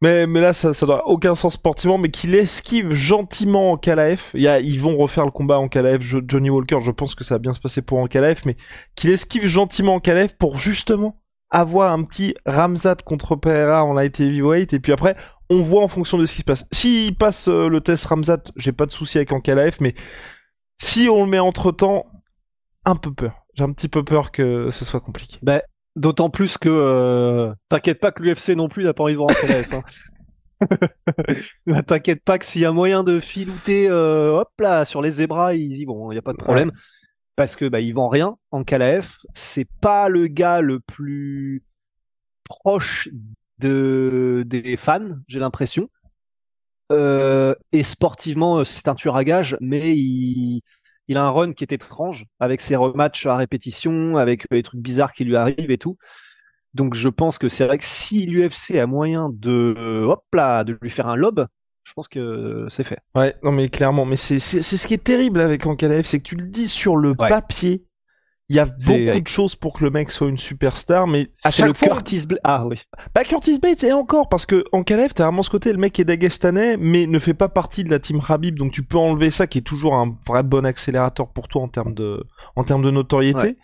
Mais, 0.00 0.28
mais 0.28 0.40
là, 0.40 0.54
ça, 0.54 0.74
ça 0.74 0.86
doit 0.86 1.08
aucun 1.08 1.34
sens 1.34 1.54
sportivement, 1.54 1.98
mais 1.98 2.10
qu'il 2.10 2.34
esquive 2.36 2.92
gentiment 2.92 3.72
en 3.72 3.76
a, 3.76 4.60
ils 4.60 4.80
vont 4.80 4.96
refaire 4.96 5.24
le 5.24 5.32
combat 5.32 5.58
en 5.58 5.68
KLF. 5.68 6.00
Johnny 6.02 6.50
Walker, 6.50 6.78
je 6.82 6.92
pense 6.92 7.14
que 7.16 7.24
ça 7.24 7.34
va 7.34 7.38
bien 7.40 7.52
se 7.52 7.60
passer 7.60 7.82
pour 7.82 7.98
en 7.98 8.06
KLF, 8.06 8.44
mais 8.44 8.56
qu'il 8.94 9.10
esquive 9.10 9.46
gentiment 9.46 9.94
en 9.94 10.00
KLF 10.00 10.36
pour 10.36 10.58
justement 10.58 11.20
avoir 11.50 11.92
un 11.92 12.04
petit 12.04 12.34
Ramzat 12.46 12.96
contre 13.04 13.34
Pereira 13.34 13.82
en 13.82 13.92
light 13.92 14.20
heavyweight, 14.20 14.72
et 14.72 14.80
puis 14.80 14.92
après, 14.92 15.16
on 15.50 15.62
voit 15.62 15.82
en 15.82 15.88
fonction 15.88 16.18
de 16.18 16.26
ce 16.26 16.34
qui 16.34 16.40
se 16.40 16.44
passe. 16.44 16.66
S'il 16.72 17.16
passe 17.16 17.48
euh, 17.48 17.68
le 17.68 17.80
test 17.80 18.04
Ramzat, 18.04 18.42
j'ai 18.56 18.72
pas 18.72 18.86
de 18.86 18.92
souci 18.92 19.18
avec 19.18 19.32
en 19.32 19.40
KLF, 19.40 19.80
mais 19.80 19.94
si 20.80 21.08
on 21.08 21.24
le 21.24 21.30
met 21.30 21.38
entre 21.38 21.72
temps, 21.72 22.06
un 22.84 22.96
peu 22.96 23.12
peur. 23.12 23.46
J'ai 23.54 23.64
un 23.64 23.72
petit 23.72 23.88
peu 23.88 24.04
peur 24.04 24.30
que 24.30 24.70
ce 24.70 24.84
soit 24.84 25.00
compliqué. 25.00 25.38
Bah, 25.42 25.62
D'autant 25.98 26.30
plus 26.30 26.56
que 26.58 26.68
euh, 26.68 27.52
t'inquiète 27.68 27.98
pas 27.98 28.12
que 28.12 28.22
l'UFC 28.22 28.50
non 28.50 28.68
plus 28.68 28.84
n'a 28.84 28.94
pas 28.94 29.02
envie 29.02 29.14
de 29.14 29.18
voir 29.18 29.30
en 29.30 29.76
hein. 29.76 29.82
T'inquiète 31.86 32.22
pas 32.22 32.38
que 32.38 32.44
s'il 32.44 32.62
y 32.62 32.64
a 32.64 32.70
moyen 32.70 33.02
de 33.02 33.18
filouter, 33.18 33.90
euh, 33.90 34.30
hop 34.30 34.48
là, 34.60 34.84
sur 34.84 35.02
les 35.02 35.10
zébras, 35.10 35.54
ils 35.54 35.76
y 35.76 35.84
vont, 35.84 36.12
il 36.12 36.14
y 36.14 36.18
a 36.18 36.22
pas 36.22 36.34
de 36.34 36.38
problème. 36.38 36.70
Parce 37.34 37.56
que 37.56 37.64
bah 37.64 37.80
ils 37.80 37.94
vendent 37.94 38.12
rien 38.12 38.36
en 38.52 38.62
KLF. 38.62 39.16
C'est 39.34 39.66
pas 39.80 40.08
le 40.08 40.28
gars 40.28 40.60
le 40.60 40.78
plus 40.78 41.64
proche 42.44 43.08
de 43.58 44.44
des 44.46 44.76
fans, 44.76 45.16
j'ai 45.26 45.40
l'impression. 45.40 45.90
Euh, 46.92 47.56
et 47.72 47.82
sportivement, 47.82 48.64
c'est 48.64 48.86
un 48.86 48.94
tueur 48.94 49.16
à 49.16 49.24
gage, 49.24 49.56
mais 49.60 49.96
il 49.96 50.62
il 51.08 51.16
a 51.16 51.24
un 51.24 51.30
run 51.30 51.52
qui 51.52 51.64
est 51.64 51.72
étrange 51.72 52.26
avec 52.38 52.60
ses 52.60 52.76
rematchs 52.76 53.26
à 53.26 53.36
répétition, 53.36 54.16
avec 54.16 54.46
les 54.50 54.62
trucs 54.62 54.80
bizarres 54.80 55.12
qui 55.12 55.24
lui 55.24 55.36
arrivent 55.36 55.70
et 55.70 55.78
tout. 55.78 55.96
Donc 56.74 56.94
je 56.94 57.08
pense 57.08 57.38
que 57.38 57.48
c'est 57.48 57.66
vrai 57.66 57.78
que 57.78 57.84
si 57.84 58.26
l'UFC 58.26 58.76
a 58.76 58.86
moyen 58.86 59.30
de 59.32 60.04
hop 60.06 60.24
là 60.34 60.64
de 60.64 60.78
lui 60.80 60.90
faire 60.90 61.08
un 61.08 61.16
lob, 61.16 61.46
je 61.82 61.92
pense 61.94 62.08
que 62.08 62.66
c'est 62.68 62.84
fait. 62.84 62.98
Ouais, 63.14 63.34
non 63.42 63.50
mais 63.50 63.70
clairement, 63.70 64.04
mais 64.04 64.16
c'est 64.16 64.38
c'est 64.38 64.62
ce 64.62 64.86
qui 64.86 64.94
est 64.94 65.02
terrible 65.02 65.40
avec 65.40 65.64
Ankalaev, 65.66 66.04
c'est 66.04 66.18
que 66.18 66.28
tu 66.28 66.36
le 66.36 66.46
dis 66.46 66.68
sur 66.68 66.96
le 66.96 67.14
papier, 67.14 67.84
il 68.48 68.56
y 68.56 68.58
a 68.58 68.64
beaucoup 68.64 69.20
de 69.20 69.26
choses 69.26 69.56
pour 69.56 69.74
que 69.74 69.84
le 69.84 69.90
mec 69.90 70.10
soit 70.10 70.28
une 70.28 70.38
superstar, 70.38 71.06
mais 71.06 71.28
à 71.44 71.50
chaque 71.50 71.76
fois. 71.76 71.88
Curtis 71.88 72.26
Blade. 72.26 72.40
Ah 72.44 72.66
oui. 72.66 72.80
Bah 73.14 73.24
Curtis 73.24 73.58
Blade, 73.58 73.84
et 73.84 73.92
encore, 73.92 74.28
parce 74.28 74.46
que 74.46 74.64
en 74.72 74.82
Kalev, 74.82 75.12
t'as 75.14 75.24
vraiment 75.24 75.42
ce 75.42 75.50
côté, 75.50 75.70
le 75.72 75.78
mec 75.78 75.98
est 76.00 76.04
dagestanais, 76.04 76.76
mais 76.78 77.06
ne 77.06 77.18
fait 77.18 77.34
pas 77.34 77.48
partie 77.48 77.84
de 77.84 77.90
la 77.90 77.98
team 77.98 78.20
Habib, 78.26 78.58
donc 78.58 78.72
tu 78.72 78.82
peux 78.82 78.96
enlever 78.96 79.30
ça, 79.30 79.46
qui 79.46 79.58
est 79.58 79.62
toujours 79.62 79.94
un 79.94 80.16
vrai 80.26 80.42
bon 80.42 80.64
accélérateur 80.64 81.28
pour 81.28 81.48
toi 81.48 81.62
en 81.62 81.68
termes 81.68 81.94
de, 81.94 82.24
en 82.56 82.64
termes 82.64 82.82
de 82.82 82.90
notoriété. 82.90 83.58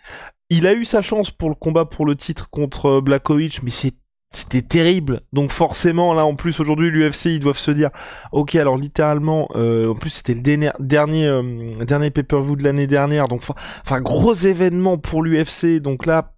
Il 0.51 0.67
a 0.67 0.73
eu 0.73 0.85
sa 0.85 1.01
chance 1.01 1.31
pour 1.31 1.49
le 1.49 1.55
combat 1.55 1.85
pour 1.85 2.05
le 2.05 2.15
titre 2.15 2.49
contre 2.51 3.01
Blakovic, 3.01 3.63
mais 3.63 3.71
c'est 3.71 3.95
c'était 4.31 4.61
terrible. 4.61 5.21
Donc 5.33 5.51
forcément, 5.51 6.13
là, 6.13 6.25
en 6.25 6.35
plus, 6.35 6.59
aujourd'hui, 6.59 6.89
l'UFC, 6.89 7.25
ils 7.25 7.39
doivent 7.39 7.57
se 7.57 7.71
dire, 7.71 7.89
ok, 8.31 8.55
alors 8.55 8.77
littéralement, 8.77 9.49
euh, 9.55 9.91
en 9.91 9.95
plus, 9.95 10.09
c'était 10.09 10.33
le 10.33 10.41
dernier 10.41 10.71
dernier, 10.79 11.27
euh, 11.27 11.85
dernier 11.85 12.11
pay-per-view 12.11 12.55
de 12.55 12.63
l'année 12.63 12.87
dernière, 12.87 13.27
donc 13.27 13.41
enfin, 13.85 14.01
gros 14.01 14.33
événement 14.33 14.97
pour 14.97 15.23
l'UFC. 15.23 15.79
Donc 15.79 16.05
là, 16.05 16.33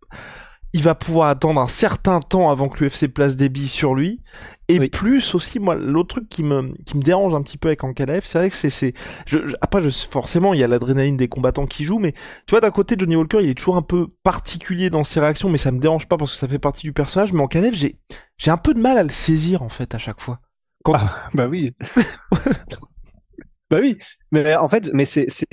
il 0.73 0.83
va 0.83 0.95
pouvoir 0.95 1.29
attendre 1.29 1.59
un 1.59 1.67
certain 1.67 2.19
temps 2.19 2.51
avant 2.51 2.69
que 2.69 2.83
l'UFC 2.83 3.07
place 3.07 3.35
des 3.35 3.49
billes 3.49 3.67
sur 3.67 3.95
lui. 3.95 4.21
Et 4.69 4.89
plus 4.89 5.33
aussi, 5.33 5.59
moi, 5.59 5.75
l'autre 5.75 6.09
truc 6.15 6.29
qui 6.29 6.43
me, 6.43 6.73
qui 6.85 6.97
me 6.97 7.01
dérange 7.01 7.33
un 7.33 7.41
petit 7.41 7.57
peu 7.57 7.69
avec 7.69 7.83
Ankalaev, 7.83 8.23
c'est 8.25 8.37
vrai 8.37 8.49
que 8.49 8.55
c'est, 8.55 8.69
c'est, 8.69 8.93
je, 9.25 9.39
après, 9.61 9.81
je, 9.81 9.89
forcément, 9.89 10.53
il 10.53 10.59
y 10.59 10.63
a 10.63 10.67
l'adrénaline 10.67 11.15
des 11.15 11.29
combattants 11.29 11.65
qui 11.65 11.85
jouent, 11.85 11.99
mais 11.99 12.11
tu 12.11 12.51
vois, 12.51 12.59
d'un 12.59 12.71
côté, 12.71 12.95
Johnny 12.97 13.15
Walker, 13.15 13.39
il 13.41 13.49
est 13.49 13.55
toujours 13.57 13.77
un 13.77 13.81
peu 13.81 14.07
particulier 14.23 14.89
dans 14.89 15.05
ses 15.05 15.21
réactions, 15.21 15.49
mais 15.49 15.57
ça 15.57 15.71
me 15.71 15.79
dérange 15.79 16.07
pas 16.07 16.17
parce 16.17 16.31
que 16.33 16.37
ça 16.37 16.47
fait 16.49 16.59
partie 16.59 16.85
du 16.85 16.91
personnage, 16.91 17.31
mais 17.31 17.41
Ankalaev, 17.41 17.75
j'ai, 17.75 17.97
j'ai 18.37 18.51
un 18.51 18.57
peu 18.57 18.73
de 18.73 18.79
mal 18.79 18.97
à 18.97 19.03
le 19.03 19.09
saisir, 19.09 19.61
en 19.61 19.69
fait, 19.69 19.95
à 19.95 19.99
chaque 19.99 20.19
fois. 20.19 20.39
Ah, 20.85 21.29
bah 21.33 21.47
oui. 21.47 21.73
bah 23.69 23.77
oui. 23.81 23.97
Mais 24.31 24.55
en 24.55 24.69
fait, 24.69 24.89
mais 24.93 25.05
c'est, 25.05 25.25
c'est, 25.29 25.47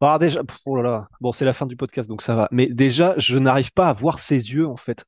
alors 0.00 0.18
déjà, 0.18 0.42
oh 0.66 0.76
là 0.76 0.82
là, 0.82 1.08
bon, 1.20 1.32
c'est 1.32 1.44
la 1.44 1.54
fin 1.54 1.66
du 1.66 1.76
podcast, 1.76 2.08
donc 2.08 2.22
ça 2.22 2.34
va. 2.34 2.48
Mais 2.52 2.66
déjà, 2.66 3.14
je 3.16 3.38
n'arrive 3.38 3.72
pas 3.72 3.88
à 3.88 3.92
voir 3.92 4.18
ses 4.18 4.36
yeux, 4.52 4.66
en 4.66 4.76
fait. 4.76 5.04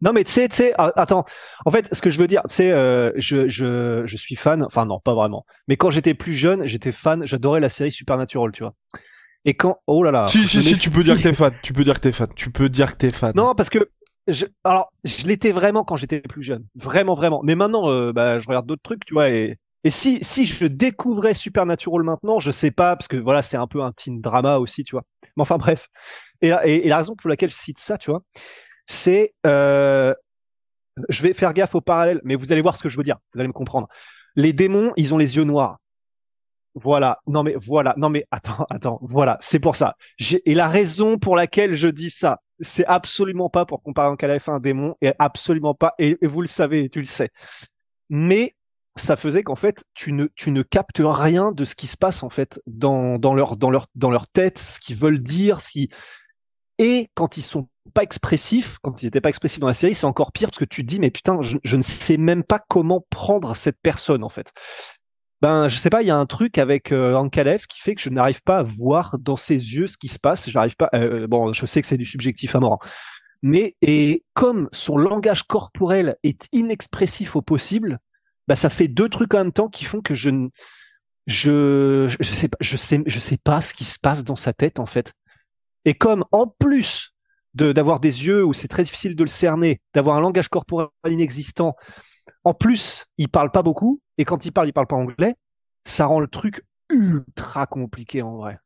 Non 0.00 0.12
mais 0.12 0.24
tu 0.24 0.32
sais, 0.32 0.48
tu 0.48 0.56
sais, 0.56 0.72
ah, 0.78 0.92
attends. 0.96 1.24
En 1.64 1.70
fait, 1.70 1.88
ce 1.92 2.02
que 2.02 2.10
je 2.10 2.18
veux 2.18 2.26
dire, 2.26 2.42
c'est, 2.46 2.72
euh, 2.72 3.12
je, 3.16 3.48
je, 3.48 4.02
je 4.04 4.16
suis 4.16 4.36
fan. 4.36 4.62
Enfin 4.62 4.84
non, 4.84 5.00
pas 5.00 5.14
vraiment. 5.14 5.44
Mais 5.68 5.76
quand 5.76 5.90
j'étais 5.90 6.14
plus 6.14 6.32
jeune, 6.32 6.66
j'étais 6.66 6.92
fan. 6.92 7.26
J'adorais 7.26 7.60
la 7.60 7.68
série 7.68 7.92
Supernatural, 7.92 8.52
tu 8.52 8.62
vois. 8.62 8.74
Et 9.44 9.54
quand, 9.54 9.78
oh 9.86 10.02
là 10.02 10.10
là. 10.10 10.26
Si 10.26 10.46
si 10.46 10.62
si, 10.62 10.78
tu 10.78 10.90
peux 10.90 11.02
dire 11.02 11.16
que 11.16 11.22
t'es 11.22 11.32
fan. 11.34 11.52
Tu 11.62 11.72
peux 11.72 11.84
dire 11.84 11.94
que 11.94 12.00
t'es 12.00 12.12
fan. 12.12 12.28
Tu 12.34 12.50
peux 12.50 12.68
dire 12.68 12.92
que 12.92 12.98
t'es 12.98 13.10
fan. 13.10 13.32
Non, 13.34 13.54
parce 13.54 13.70
que 13.70 13.90
je, 14.28 14.46
alors, 14.64 14.92
je 15.04 15.26
l'étais 15.26 15.50
vraiment 15.50 15.84
quand 15.84 15.96
j'étais 15.96 16.20
plus 16.20 16.42
jeune, 16.42 16.64
vraiment, 16.74 17.14
vraiment. 17.14 17.40
Mais 17.42 17.54
maintenant, 17.54 17.90
euh, 17.90 18.12
bah, 18.12 18.38
je 18.40 18.46
regarde 18.46 18.66
d'autres 18.66 18.82
trucs, 18.82 19.04
tu 19.04 19.14
vois, 19.14 19.30
et 19.30 19.58
et 19.84 19.90
si, 19.90 20.20
si 20.22 20.46
je 20.46 20.64
découvrais 20.64 21.34
Supernatural 21.34 22.04
maintenant, 22.04 22.38
je 22.38 22.52
sais 22.52 22.70
pas, 22.70 22.94
parce 22.94 23.08
que 23.08 23.16
voilà, 23.16 23.42
c'est 23.42 23.56
un 23.56 23.66
peu 23.66 23.82
un 23.82 23.90
teen 23.92 24.20
drama 24.20 24.58
aussi, 24.58 24.84
tu 24.84 24.92
vois. 24.92 25.02
Mais 25.36 25.42
enfin, 25.42 25.58
bref. 25.58 25.88
Et, 26.40 26.48
et, 26.48 26.88
la 26.88 26.98
raison 26.98 27.16
pour 27.16 27.28
laquelle 27.28 27.50
je 27.50 27.56
cite 27.56 27.80
ça, 27.80 27.98
tu 27.98 28.10
vois, 28.10 28.22
c'est, 28.86 29.34
euh, 29.46 30.14
je 31.08 31.22
vais 31.22 31.34
faire 31.34 31.54
gaffe 31.54 31.74
au 31.74 31.80
parallèle, 31.80 32.20
mais 32.24 32.34
vous 32.34 32.52
allez 32.52 32.62
voir 32.62 32.76
ce 32.76 32.82
que 32.82 32.88
je 32.88 32.96
veux 32.96 33.04
dire, 33.04 33.18
vous 33.32 33.40
allez 33.40 33.48
me 33.48 33.52
comprendre. 33.52 33.88
Les 34.36 34.52
démons, 34.52 34.92
ils 34.96 35.14
ont 35.14 35.18
les 35.18 35.36
yeux 35.36 35.44
noirs. 35.44 35.78
Voilà. 36.74 37.20
Non 37.26 37.42
mais 37.42 37.54
voilà. 37.54 37.94
Non 37.96 38.08
mais 38.08 38.26
attends, 38.30 38.66
attends. 38.70 38.98
Voilà. 39.02 39.36
C'est 39.40 39.60
pour 39.60 39.76
ça. 39.76 39.96
Et 40.46 40.54
la 40.54 40.68
raison 40.68 41.18
pour 41.18 41.36
laquelle 41.36 41.74
je 41.74 41.88
dis 41.88 42.10
ça, 42.10 42.40
c'est 42.60 42.86
absolument 42.86 43.50
pas 43.50 43.66
pour 43.66 43.82
comparer 43.82 44.16
KLF 44.16 44.48
à 44.48 44.52
un 44.52 44.60
démon, 44.60 44.94
et 45.02 45.12
absolument 45.18 45.74
pas. 45.74 45.94
Et, 45.98 46.16
et 46.20 46.26
vous 46.26 46.40
le 46.40 46.46
savez, 46.46 46.88
tu 46.88 47.00
le 47.00 47.06
sais. 47.06 47.30
Mais 48.08 48.54
ça 48.96 49.16
faisait 49.16 49.42
qu'en 49.42 49.56
fait 49.56 49.84
tu 49.94 50.12
ne 50.12 50.26
tu 50.34 50.50
ne 50.50 50.62
captes 50.62 51.00
rien 51.02 51.52
de 51.52 51.64
ce 51.64 51.74
qui 51.74 51.86
se 51.86 51.96
passe 51.96 52.22
en 52.22 52.30
fait 52.30 52.60
dans 52.66 53.18
dans 53.18 53.34
leur 53.34 53.56
dans 53.56 53.70
leur 53.70 53.86
dans 53.94 54.10
leur 54.10 54.28
tête 54.28 54.58
ce 54.58 54.80
qu'ils 54.80 54.96
veulent 54.96 55.22
dire 55.22 55.60
ce 55.60 55.70
qui 55.70 55.90
et 56.78 57.08
quand 57.14 57.36
ils 57.36 57.42
sont 57.42 57.68
pas 57.94 58.02
expressifs, 58.02 58.78
quand 58.82 59.02
ils 59.02 59.06
étaient 59.06 59.20
pas 59.20 59.28
expressifs 59.28 59.60
dans 59.60 59.66
la 59.66 59.74
série, 59.74 59.94
c'est 59.94 60.06
encore 60.06 60.32
pire 60.32 60.48
parce 60.48 60.58
que 60.58 60.64
tu 60.64 60.82
te 60.82 60.88
dis 60.88 61.00
mais 61.00 61.10
putain, 61.10 61.40
je, 61.42 61.76
ne 61.76 61.82
sais 61.82 62.16
même 62.16 62.44
pas 62.44 62.60
comment 62.68 63.04
prendre 63.10 63.56
cette 63.56 63.78
personne 63.82 64.24
en 64.24 64.28
fait. 64.28 64.52
Ben 65.40 65.68
je 65.68 65.76
sais 65.76 65.90
pas, 65.90 66.02
il 66.02 66.08
y 66.08 66.10
a 66.10 66.16
un 66.16 66.26
truc 66.26 66.58
avec 66.58 66.92
euh, 66.92 67.28
qui 67.68 67.80
fait 67.80 67.96
que 67.96 68.00
je 68.00 68.10
n'arrive 68.10 68.42
pas 68.42 68.58
à 68.58 68.62
voir 68.62 69.18
dans 69.18 69.36
ses 69.36 69.54
yeux 69.56 69.88
ce 69.88 69.98
qui 69.98 70.08
se 70.08 70.18
passe. 70.18 70.48
J'arrive 70.48 70.76
pas. 70.76 70.88
Euh, 70.94 71.26
bon, 71.26 71.52
je 71.52 71.66
sais 71.66 71.80
que 71.80 71.88
c'est 71.88 71.96
du 71.96 72.06
subjectif 72.06 72.54
à 72.54 72.60
mort, 72.60 72.78
hein. 72.80 72.88
mais 73.42 73.76
et 73.82 74.24
comme 74.34 74.68
son 74.72 74.96
langage 74.96 75.42
corporel 75.42 76.16
est 76.22 76.48
inexpressif 76.52 77.34
au 77.34 77.42
possible, 77.42 77.98
bah 78.46 78.54
ça 78.54 78.70
fait 78.70 78.88
deux 78.88 79.08
trucs 79.08 79.34
en 79.34 79.38
même 79.38 79.52
temps 79.52 79.68
qui 79.68 79.84
font 79.84 80.00
que 80.00 80.14
je 80.14 80.30
ne 80.30 80.48
je, 81.26 82.14
je 82.20 82.28
sais 82.28 82.48
pas, 82.48 82.58
je 82.60 82.76
sais, 82.76 83.02
je 83.06 83.20
sais 83.20 83.38
pas 83.38 83.60
ce 83.60 83.74
qui 83.74 83.84
se 83.84 83.98
passe 83.98 84.24
dans 84.24 84.36
sa 84.36 84.52
tête 84.52 84.78
en 84.78 84.86
fait. 84.86 85.12
Et 85.84 85.94
comme 85.94 86.24
en 86.30 86.46
plus 86.46 87.11
d'avoir 87.54 88.00
des 88.00 88.26
yeux 88.26 88.44
où 88.44 88.52
c'est 88.52 88.68
très 88.68 88.82
difficile 88.82 89.14
de 89.14 89.22
le 89.22 89.28
cerner, 89.28 89.80
d'avoir 89.94 90.16
un 90.16 90.20
langage 90.20 90.48
corporel 90.48 90.88
inexistant, 91.06 91.76
en 92.44 92.54
plus 92.54 93.06
il 93.18 93.28
parle 93.28 93.50
pas 93.50 93.62
beaucoup 93.62 94.00
et 94.18 94.24
quand 94.24 94.44
il 94.46 94.52
parle, 94.52 94.68
il 94.68 94.72
parle 94.72 94.86
pas 94.86 94.96
anglais, 94.96 95.34
ça 95.84 96.06
rend 96.06 96.20
le 96.20 96.28
truc 96.28 96.64
ultra 96.88 97.66
compliqué 97.66 98.22
en 98.22 98.36
vrai. 98.36 98.58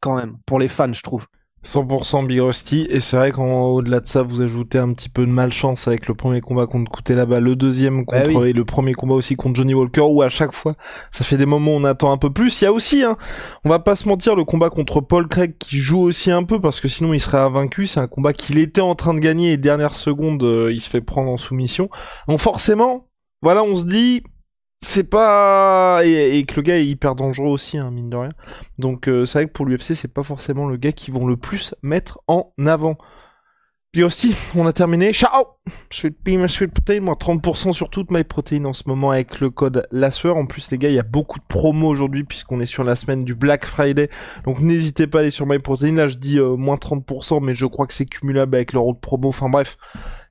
Quand 0.00 0.16
même, 0.16 0.38
pour 0.46 0.58
les 0.58 0.68
fans, 0.68 0.92
je 0.92 1.02
trouve. 1.02 1.26
100% 1.64 2.26
Big 2.26 2.40
Rusty, 2.40 2.86
et 2.88 3.00
c'est 3.00 3.16
vrai 3.16 3.32
qu'au-delà 3.32 4.00
de 4.00 4.06
ça, 4.06 4.22
vous 4.22 4.40
ajoutez 4.40 4.78
un 4.78 4.92
petit 4.92 5.08
peu 5.08 5.26
de 5.26 5.30
malchance 5.30 5.88
avec 5.88 6.06
le 6.06 6.14
premier 6.14 6.40
combat 6.40 6.66
contre 6.66 6.90
Couté 6.90 7.14
là-bas, 7.14 7.40
le 7.40 7.56
deuxième 7.56 8.04
bah 8.04 8.22
contre, 8.22 8.46
et 8.46 8.52
le 8.52 8.64
premier 8.64 8.94
combat 8.94 9.14
aussi 9.14 9.36
contre 9.36 9.56
Johnny 9.56 9.74
Walker, 9.74 10.02
où 10.02 10.22
à 10.22 10.28
chaque 10.28 10.54
fois, 10.54 10.74
ça 11.10 11.24
fait 11.24 11.36
des 11.36 11.46
moments 11.46 11.72
où 11.72 11.78
on 11.78 11.84
attend 11.84 12.12
un 12.12 12.16
peu 12.16 12.30
plus. 12.30 12.60
Il 12.60 12.64
y 12.64 12.66
a 12.68 12.72
aussi, 12.72 13.02
hein, 13.02 13.16
on 13.64 13.68
va 13.68 13.80
pas 13.80 13.96
se 13.96 14.08
mentir, 14.08 14.36
le 14.36 14.44
combat 14.44 14.70
contre 14.70 15.00
Paul 15.00 15.26
Craig 15.26 15.56
qui 15.58 15.78
joue 15.78 16.00
aussi 16.00 16.30
un 16.30 16.44
peu, 16.44 16.60
parce 16.60 16.80
que 16.80 16.88
sinon 16.88 17.12
il 17.12 17.20
serait 17.20 17.38
invaincu, 17.38 17.86
c'est 17.86 18.00
un 18.00 18.08
combat 18.08 18.32
qu'il 18.32 18.58
était 18.58 18.80
en 18.80 18.94
train 18.94 19.14
de 19.14 19.20
gagner, 19.20 19.52
et 19.52 19.56
dernière 19.56 19.94
seconde, 19.94 20.42
euh, 20.44 20.72
il 20.72 20.80
se 20.80 20.88
fait 20.88 21.00
prendre 21.00 21.30
en 21.30 21.38
soumission. 21.38 21.90
Donc 22.28 22.38
forcément, 22.38 23.08
voilà, 23.42 23.62
on 23.62 23.74
se 23.74 23.84
dit, 23.84 24.22
c'est 24.80 25.04
pas 25.04 26.02
et, 26.04 26.44
que 26.44 26.56
le 26.56 26.62
gars 26.62 26.78
est 26.78 26.86
hyper 26.86 27.16
dangereux 27.16 27.48
aussi 27.48 27.78
hein, 27.78 27.90
mine 27.90 28.10
de 28.10 28.16
rien. 28.16 28.30
Donc 28.78 29.08
euh, 29.08 29.26
c'est 29.26 29.38
vrai 29.38 29.46
que 29.46 29.52
pour 29.52 29.66
l'UFC 29.66 29.94
c'est 29.94 30.12
pas 30.12 30.22
forcément 30.22 30.66
le 30.66 30.76
gars 30.76 30.92
qui 30.92 31.10
vont 31.10 31.26
le 31.26 31.36
plus 31.36 31.74
mettre 31.82 32.20
en 32.28 32.52
avant. 32.64 32.96
Puis 33.92 34.04
aussi 34.04 34.36
on 34.54 34.66
a 34.66 34.72
terminé. 34.72 35.12
Ciao! 35.12 35.46
Sweet 35.90 36.22
pea 36.22 36.48
sweet 36.48 36.70
protein 36.72 37.00
moi 37.00 37.14
30% 37.14 37.72
sur 37.72 37.90
toute 37.90 38.12
my 38.12 38.22
protein 38.22 38.64
en 38.66 38.72
ce 38.72 38.84
moment 38.86 39.10
avec 39.10 39.40
le 39.40 39.50
code 39.50 39.88
LASSEUR. 39.90 40.36
En 40.36 40.46
plus 40.46 40.70
les 40.70 40.78
gars 40.78 40.90
il 40.90 40.94
y 40.94 41.00
a 41.00 41.04
beaucoup 41.04 41.40
de 41.40 41.44
promos 41.48 41.88
aujourd'hui 41.88 42.22
puisqu'on 42.22 42.60
est 42.60 42.66
sur 42.66 42.84
la 42.84 42.94
semaine 42.94 43.24
du 43.24 43.34
Black 43.34 43.64
Friday. 43.64 44.08
Donc 44.44 44.60
n'hésitez 44.60 45.08
pas 45.08 45.18
à 45.18 45.20
aller 45.22 45.32
sur 45.32 45.46
my 45.46 45.58
protein. 45.58 45.94
Là 45.94 46.06
je 46.06 46.18
dis 46.18 46.38
euh, 46.38 46.54
moins 46.54 46.76
30% 46.76 47.42
mais 47.42 47.56
je 47.56 47.66
crois 47.66 47.88
que 47.88 47.94
c'est 47.94 48.06
cumulable 48.06 48.54
avec 48.54 48.72
leur 48.72 48.86
autre 48.86 49.00
promo. 49.00 49.28
Enfin 49.28 49.48
bref. 49.48 49.76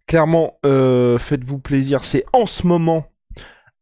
Clairement 0.08 0.58
euh, 0.66 1.18
faites-vous 1.18 1.60
plaisir. 1.60 2.06
C'est 2.06 2.24
en 2.32 2.46
ce 2.46 2.66
moment 2.66 3.08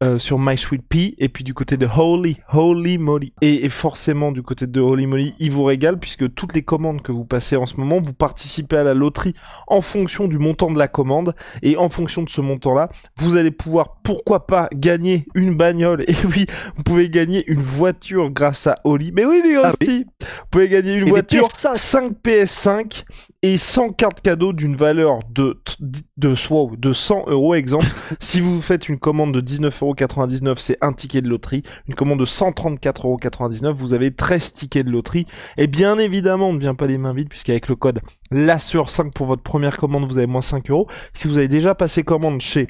euh, 0.04 0.20
sur 0.20 0.38
My 0.38 0.58
Sweet 0.58 0.82
Pea 0.90 1.16
et 1.20 1.30
puis 1.30 1.46
du 1.46 1.54
côté 1.54 1.78
de 1.78 1.88
Holy 1.88 2.38
Holy 2.52 2.98
Moly. 2.98 3.32
Et, 3.42 3.70
forcément 3.70 4.34
du 4.34 4.42
côté 4.42 4.68
de 4.68 4.82
Holy 4.82 5.08
Moly 5.08 5.36
il 5.40 5.52
vous 5.52 5.64
régale 5.64 6.00
puisque 6.00 6.34
toutes 6.34 6.54
les 6.54 6.64
commandes 6.64 7.02
que 7.02 7.14
vous 7.14 7.24
passez 7.24 7.56
en 7.56 7.66
ce 7.66 7.78
moment 7.78 8.02
vous 8.02 8.14
participez 8.14 8.76
à 8.76 8.84
la 8.84 8.94
loterie 8.94 9.34
en 9.68 9.82
fonction 9.82 10.28
du 10.28 10.38
montant 10.38 10.70
de 10.70 10.78
la 10.78 10.90
commande. 10.90 11.34
Et 11.62 11.78
en 11.78 11.90
fonction 11.90 12.24
de 12.24 12.30
ce 12.30 12.42
montant 12.42 12.74
là 12.74 12.90
vous 13.18 13.38
allez 13.38 13.52
pouvoir 13.52 14.02
pourquoi 14.04 14.48
pas 14.48 14.68
gagner 14.74 15.26
une 15.34 15.56
bagnole. 15.56 16.04
Et 16.08 16.16
oui 16.26 16.46
vous 16.76 16.84
pouvez 16.84 17.10
gagner 17.10 17.50
une 17.50 17.62
voiture 17.62 18.32
grâce 18.32 18.68
à 18.68 18.80
Holy. 18.84 19.14
Mais 19.14 19.24
oui 19.24 19.42
mais 19.46 19.56
aussi 19.58 20.06
ah 20.22 20.26
vous 20.42 20.48
pouvez 20.52 20.68
gagner 20.68 20.96
une 20.96 21.08
voiture 21.08 21.48
5 21.48 22.14
PS5 22.22 23.06
et 23.46 23.58
100 23.60 23.92
cartes 23.92 24.22
cadeaux 24.22 24.54
d'une 24.54 24.76
valeur 24.76 25.20
de 25.30 25.62
de, 25.80 26.02
de 26.18 26.94
100 26.94 27.26
euros 27.28 27.54
exemple 27.54 27.86
si 28.20 28.40
vous 28.40 28.60
faites 28.60 28.90
une 28.90 28.98
commande 28.98 29.34
de 29.34 29.42
19 29.42 29.84
euros 29.84 29.94
99 29.94 30.58
c'est 30.60 30.78
un 30.82 30.94
ticket 30.94 31.22
de 31.22 31.30
loterie. 31.30 31.62
Une 31.88 31.96
commande 31.96 32.20
de 32.20 32.26
134,99€, 32.26 33.72
vous 33.72 33.94
avez 33.94 34.12
13 34.12 34.54
tickets 34.54 34.86
de 34.86 34.92
loterie. 34.92 35.28
Et 35.58 35.68
bien 35.68 35.98
évidemment, 36.00 36.50
on 36.50 36.54
ne 36.54 36.60
vient 36.60 36.76
pas 36.76 36.88
les 36.88 36.98
mains 36.98 37.14
vides, 37.14 37.30
puisqu'avec 37.30 37.68
le 37.68 37.76
code 37.76 38.02
LASSUR5 38.32 39.12
pour 39.12 39.28
votre 39.28 39.44
première 39.44 39.78
commande, 39.78 40.06
vous 40.06 40.18
avez 40.18 40.28
moins 40.28 40.42
5 40.42 40.70
euros. 40.72 40.88
Si 41.14 41.28
vous 41.28 41.38
avez 41.38 41.48
déjà 41.48 41.76
passé 41.76 42.04
commande 42.04 42.42
chez 42.42 42.68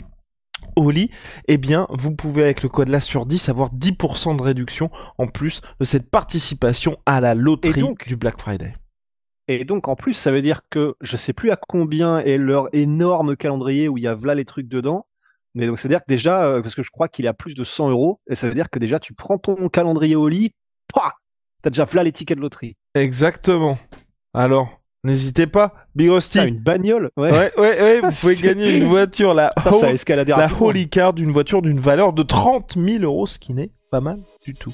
Oli, 0.75 1.09
eh 1.47 1.57
bien, 1.57 1.87
vous 1.89 2.11
pouvez 2.11 2.43
avec 2.43 2.63
le 2.63 2.69
code 2.69 2.89
LASSUR10 2.89 3.49
avoir 3.49 3.73
10% 3.73 4.37
de 4.37 4.41
réduction 4.41 4.89
en 5.17 5.27
plus 5.27 5.61
de 5.79 5.85
cette 5.85 6.09
participation 6.09 6.97
à 7.05 7.21
la 7.21 7.33
loterie 7.33 7.85
du 8.07 8.15
Black 8.17 8.39
Friday. 8.39 8.73
Et 9.47 9.63
donc, 9.63 9.87
en 9.87 9.95
plus, 9.95 10.13
ça 10.13 10.31
veut 10.31 10.41
dire 10.41 10.61
que 10.69 10.95
je 11.01 11.17
sais 11.17 11.33
plus 11.33 11.51
à 11.51 11.55
combien 11.55 12.19
est 12.19 12.37
leur 12.37 12.67
énorme 12.73 13.35
calendrier 13.35 13.87
où 13.87 13.97
il 13.97 14.03
y 14.03 14.07
a 14.07 14.17
là 14.23 14.33
les 14.33 14.45
trucs 14.45 14.67
dedans. 14.67 15.05
Mais 15.53 15.67
donc, 15.67 15.79
c'est-à-dire 15.79 15.99
que 15.99 16.09
déjà, 16.09 16.45
euh, 16.45 16.61
parce 16.61 16.75
que 16.75 16.83
je 16.83 16.89
crois 16.89 17.07
qu'il 17.07 17.27
a 17.27 17.33
plus 17.33 17.53
de 17.53 17.63
100 17.63 17.89
euros, 17.89 18.19
et 18.27 18.35
ça 18.35 18.47
veut 18.47 18.55
dire 18.55 18.69
que 18.69 18.79
déjà, 18.79 18.99
tu 18.99 19.13
prends 19.13 19.37
ton 19.37 19.69
calendrier 19.69 20.15
au 20.15 20.27
lit, 20.27 20.51
t'as 21.61 21.69
déjà 21.69 21.87
là 21.93 22.03
les 22.03 22.11
tickets 22.11 22.37
de 22.37 22.41
loterie. 22.41 22.75
Exactement. 22.93 23.77
Alors, 24.33 24.81
n'hésitez 25.03 25.47
pas, 25.47 25.73
Big 25.95 26.09
Rusty. 26.09 26.39
une 26.39 26.59
bagnole, 26.59 27.11
ouais. 27.15 27.31
Ouais, 27.31 27.51
ouais, 27.57 28.01
vous 28.01 28.09
pouvez 28.21 28.35
gagner 28.35 28.75
une 28.75 28.87
voiture, 28.87 29.33
la, 29.33 29.53
ça 29.71 29.93
la 30.25 30.49
Holy 30.59 30.89
Card, 30.89 31.13
une 31.17 31.31
voiture 31.31 31.61
d'une 31.61 31.79
valeur 31.79 32.11
de 32.11 32.23
30 32.23 32.73
000 32.77 33.03
euros, 33.03 33.27
ce 33.27 33.39
qui 33.39 33.53
n'est 33.53 33.71
pas 33.91 34.01
mal 34.01 34.19
du 34.43 34.53
tout. 34.53 34.73